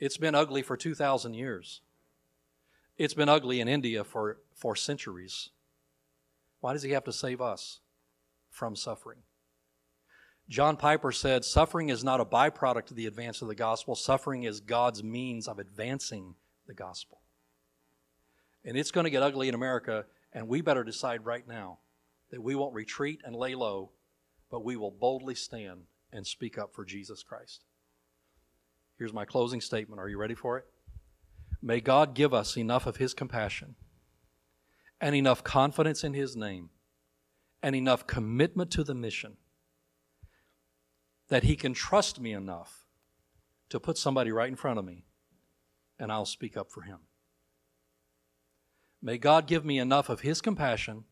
It's 0.00 0.16
been 0.16 0.34
ugly 0.34 0.62
for 0.62 0.76
2,000 0.76 1.34
years. 1.34 1.82
It's 2.98 3.14
been 3.14 3.28
ugly 3.28 3.60
in 3.60 3.68
India 3.68 4.02
for, 4.02 4.38
for 4.54 4.74
centuries. 4.74 5.50
Why 6.60 6.72
does 6.72 6.82
he 6.82 6.90
have 6.90 7.04
to 7.04 7.12
save 7.12 7.40
us 7.40 7.78
from 8.50 8.74
suffering? 8.74 9.18
John 10.48 10.76
Piper 10.76 11.10
said, 11.10 11.44
Suffering 11.44 11.88
is 11.88 12.04
not 12.04 12.20
a 12.20 12.24
byproduct 12.24 12.90
of 12.90 12.96
the 12.96 13.06
advance 13.06 13.42
of 13.42 13.48
the 13.48 13.54
gospel, 13.54 13.96
suffering 13.96 14.44
is 14.44 14.60
God's 14.60 15.02
means 15.02 15.48
of 15.48 15.58
advancing 15.58 16.34
the 16.66 16.74
gospel. 16.74 17.20
And 18.64 18.76
it's 18.76 18.90
going 18.90 19.04
to 19.04 19.10
get 19.10 19.22
ugly 19.22 19.48
in 19.48 19.54
America, 19.54 20.06
and 20.32 20.48
we 20.48 20.60
better 20.60 20.84
decide 20.84 21.24
right 21.24 21.46
now 21.46 21.78
that 22.30 22.42
we 22.42 22.54
won't 22.54 22.74
retreat 22.74 23.20
and 23.24 23.34
lay 23.34 23.54
low, 23.54 23.90
but 24.50 24.64
we 24.64 24.76
will 24.76 24.90
boldly 24.90 25.34
stand 25.34 25.82
and 26.12 26.26
speak 26.26 26.58
up 26.58 26.74
for 26.74 26.84
Jesus 26.84 27.22
Christ. 27.22 27.64
Here's 28.98 29.12
my 29.12 29.24
closing 29.24 29.60
statement. 29.60 30.00
Are 30.00 30.08
you 30.08 30.18
ready 30.18 30.34
for 30.34 30.58
it? 30.58 30.64
May 31.60 31.80
God 31.80 32.14
give 32.14 32.32
us 32.32 32.56
enough 32.56 32.86
of 32.86 32.96
His 32.96 33.14
compassion 33.14 33.74
and 35.00 35.14
enough 35.14 35.42
confidence 35.42 36.04
in 36.04 36.14
His 36.14 36.36
name 36.36 36.70
and 37.62 37.74
enough 37.74 38.06
commitment 38.06 38.70
to 38.72 38.84
the 38.84 38.94
mission 38.94 39.36
that 41.28 41.44
he 41.44 41.56
can 41.56 41.74
trust 41.74 42.20
me 42.20 42.32
enough 42.32 42.86
to 43.68 43.80
put 43.80 43.98
somebody 43.98 44.30
right 44.30 44.48
in 44.48 44.56
front 44.56 44.78
of 44.78 44.84
me 44.84 45.04
and 45.98 46.12
I'll 46.12 46.26
speak 46.26 46.56
up 46.56 46.70
for 46.70 46.82
him. 46.82 46.98
May 49.02 49.18
God 49.18 49.46
give 49.46 49.64
me 49.64 49.78
enough 49.78 50.08
of 50.08 50.22
His 50.22 50.40
compassion, 50.40 51.04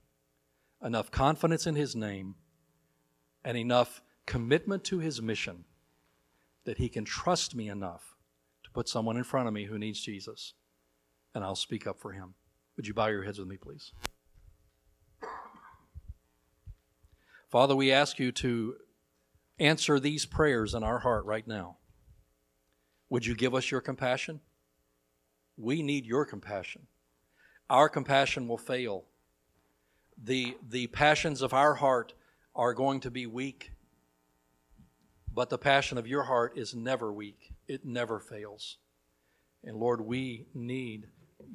enough 0.83 1.11
confidence 1.11 1.67
in 1.67 1.75
His 1.75 1.95
name, 1.95 2.35
and 3.45 3.57
enough 3.57 4.03
commitment 4.27 4.85
to 4.85 4.99
His 4.99 5.21
mission 5.21 5.65
that 6.65 6.79
He 6.79 6.89
can 6.89 7.05
trust 7.05 7.55
me 7.55 7.69
enough 7.69 8.17
to 8.65 8.71
put 8.71 8.89
someone 8.89 9.17
in 9.17 9.25
front 9.25 9.49
of 9.49 9.55
me 9.55 9.67
who 9.67 9.79
needs 9.79 10.01
Jesus, 10.01 10.55
and 11.35 11.45
I'll 11.45 11.55
speak 11.55 11.87
up 11.87 12.01
for 12.01 12.13
him. 12.13 12.35
Would 12.77 12.87
you 12.87 12.95
bow 12.95 13.07
your 13.07 13.23
heads 13.23 13.39
with 13.39 13.49
me, 13.49 13.59
please? 13.59 13.93
Father, 17.49 17.77
we 17.77 17.93
ask 17.93 18.19
you 18.19 18.33
to 18.33 18.75
answer 19.59 20.01
these 20.01 20.27
prayers 20.27 20.75
in 20.75 20.83
our 20.83 20.99
heart 20.99 21.25
right 21.25 21.47
now. 21.47 21.77
Would 23.11 23.27
you 23.27 23.35
give 23.35 23.55
us 23.55 23.71
your 23.71 23.81
compassion? 23.81 24.41
We 25.57 25.83
need 25.83 26.05
your 26.05 26.25
compassion. 26.25 26.87
Our 27.71 27.89
compassion 27.89 28.49
will 28.49 28.59
fail. 28.59 29.05
The, 30.23 30.57
the 30.69 30.89
passions 30.89 31.43
of 31.43 31.55
our 31.55 31.75
heart 31.75 32.15
are 32.55 32.75
going 32.75 33.01
to 33.01 33.11
be 33.11 33.27
weak, 33.27 33.73
but 35.33 35.51
the 35.51 35.59
passion 35.59 35.99
of 35.99 36.07
your 36.07 36.25
heart 36.25 36.57
is 36.57 36.75
never 36.75 37.13
weak, 37.13 37.53
it 37.67 37.85
never 37.85 38.21
fails. 38.21 38.79
And 39.65 39.77
Lord, 39.77 40.01
we 40.01 40.47
need 40.55 41.09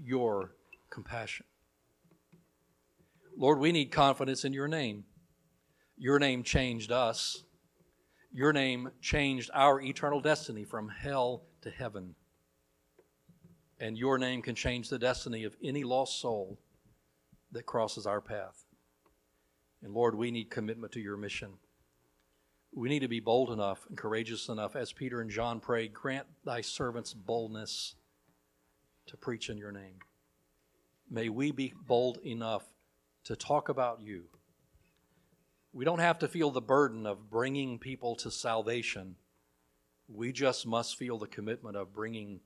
your 0.03 0.55
compassion. 0.89 1.45
Lord, 3.37 3.59
we 3.59 3.71
need 3.71 3.91
confidence 3.91 4.43
in 4.43 4.51
your 4.51 4.67
name. 4.67 5.05
Your 5.97 6.19
name 6.19 6.43
changed 6.43 6.91
us. 6.91 7.43
Your 8.31 8.53
name 8.53 8.91
changed 9.01 9.49
our 9.53 9.81
eternal 9.81 10.21
destiny 10.21 10.63
from 10.63 10.89
hell 10.89 11.43
to 11.61 11.69
heaven. 11.69 12.15
And 13.79 13.97
your 13.97 14.17
name 14.17 14.41
can 14.41 14.55
change 14.55 14.89
the 14.89 14.99
destiny 14.99 15.43
of 15.43 15.55
any 15.63 15.83
lost 15.83 16.19
soul 16.19 16.59
that 17.51 17.65
crosses 17.65 18.05
our 18.05 18.21
path. 18.21 18.65
And 19.81 19.93
Lord, 19.93 20.15
we 20.15 20.31
need 20.31 20.51
commitment 20.51 20.93
to 20.93 20.99
your 20.99 21.17
mission. 21.17 21.53
We 22.71 22.89
need 22.89 22.99
to 22.99 23.07
be 23.07 23.19
bold 23.19 23.49
enough 23.49 23.85
and 23.87 23.97
courageous 23.97 24.47
enough, 24.47 24.75
as 24.75 24.93
Peter 24.93 25.21
and 25.21 25.31
John 25.31 25.59
prayed, 25.59 25.93
grant 25.93 26.27
thy 26.45 26.61
servants 26.61 27.13
boldness 27.13 27.95
to 29.07 29.17
preach 29.17 29.49
in 29.49 29.57
your 29.57 29.71
name. 29.71 29.95
May 31.09 31.29
we 31.29 31.51
be 31.51 31.73
bold 31.87 32.19
enough 32.23 32.63
to 33.23 33.35
talk 33.35 33.69
about 33.69 34.01
you. 34.01 34.25
We 35.71 35.85
don't 35.85 35.99
have 35.99 36.19
to 36.19 36.27
feel 36.27 36.49
the 36.49 36.61
burden 36.61 37.05
of 37.05 37.29
bringing 37.29 37.77
people 37.77 38.15
to 38.17 38.31
salvation. 38.31 39.15
We 40.07 40.31
just 40.31 40.65
must 40.65 40.97
feel 40.97 41.19
the 41.19 41.27
commitment 41.27 41.77
of 41.77 41.93
bringing 41.93 42.39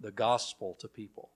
the 0.00 0.10
gospel 0.10 0.76
to 0.80 0.88
people. 0.88 1.30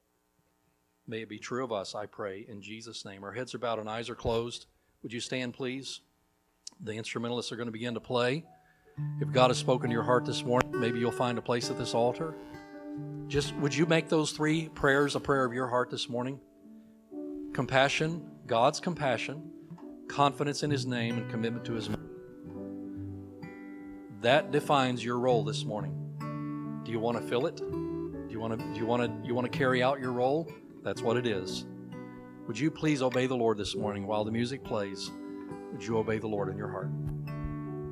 May 1.06 1.22
it 1.22 1.28
be 1.28 1.38
true 1.38 1.62
of 1.62 1.72
us, 1.72 1.94
I 1.94 2.06
pray, 2.06 2.44
in 2.48 2.60
Jesus' 2.60 3.04
name. 3.04 3.22
Our 3.22 3.32
heads 3.32 3.54
are 3.54 3.58
bowed 3.58 3.78
and 3.78 3.88
eyes 3.88 4.08
are 4.10 4.14
closed. 4.14 4.66
Would 5.02 5.12
you 5.12 5.20
stand, 5.20 5.54
please? 5.54 6.00
The 6.80 6.94
instrumentalists 6.94 7.52
are 7.52 7.56
going 7.56 7.66
to 7.66 7.72
begin 7.72 7.94
to 7.94 8.00
play. 8.00 8.44
If 9.20 9.32
God 9.32 9.48
has 9.48 9.58
spoken 9.58 9.90
to 9.90 9.94
your 9.94 10.02
heart 10.02 10.24
this 10.24 10.44
morning, 10.44 10.78
maybe 10.78 10.98
you'll 10.98 11.12
find 11.12 11.38
a 11.38 11.42
place 11.42 11.70
at 11.70 11.78
this 11.78 11.94
altar. 11.94 12.34
Just 13.28 13.54
would 13.56 13.74
you 13.74 13.86
make 13.86 14.08
those 14.08 14.32
three 14.32 14.68
prayers 14.68 15.16
a 15.16 15.20
prayer 15.20 15.44
of 15.44 15.52
your 15.52 15.68
heart 15.68 15.90
this 15.90 16.08
morning? 16.08 16.40
Compassion, 17.52 18.28
God's 18.46 18.80
compassion, 18.80 19.50
confidence 20.12 20.62
in 20.62 20.70
His 20.70 20.86
name, 20.86 21.16
and 21.16 21.30
commitment 21.30 21.64
to 21.64 21.72
His. 21.72 21.88
Name. 21.88 21.98
That 24.20 24.52
defines 24.52 25.04
your 25.04 25.18
role 25.18 25.42
this 25.42 25.64
morning. 25.64 26.82
Do 26.84 26.92
you 26.92 27.00
want 27.00 27.20
to 27.20 27.26
fill 27.26 27.46
it? 27.46 27.56
Do 27.56 28.26
you 28.28 28.38
want 28.38 28.58
to? 28.58 28.64
Do 28.72 28.78
you 28.78 28.86
want 28.86 29.02
to? 29.02 29.26
You 29.26 29.34
want 29.34 29.50
to 29.50 29.58
carry 29.58 29.82
out 29.82 30.00
your 30.00 30.12
role? 30.12 30.50
That's 30.82 31.02
what 31.02 31.16
it 31.16 31.26
is. 31.26 31.64
Would 32.46 32.58
you 32.58 32.70
please 32.70 33.02
obey 33.02 33.26
the 33.26 33.36
Lord 33.36 33.56
this 33.56 33.74
morning 33.74 34.06
while 34.06 34.24
the 34.24 34.32
music 34.32 34.62
plays? 34.64 35.10
Would 35.72 35.84
you 35.84 35.96
obey 35.96 36.18
the 36.18 36.26
Lord 36.26 36.48
in 36.48 36.56
your 36.56 36.68
heart? 36.68 36.90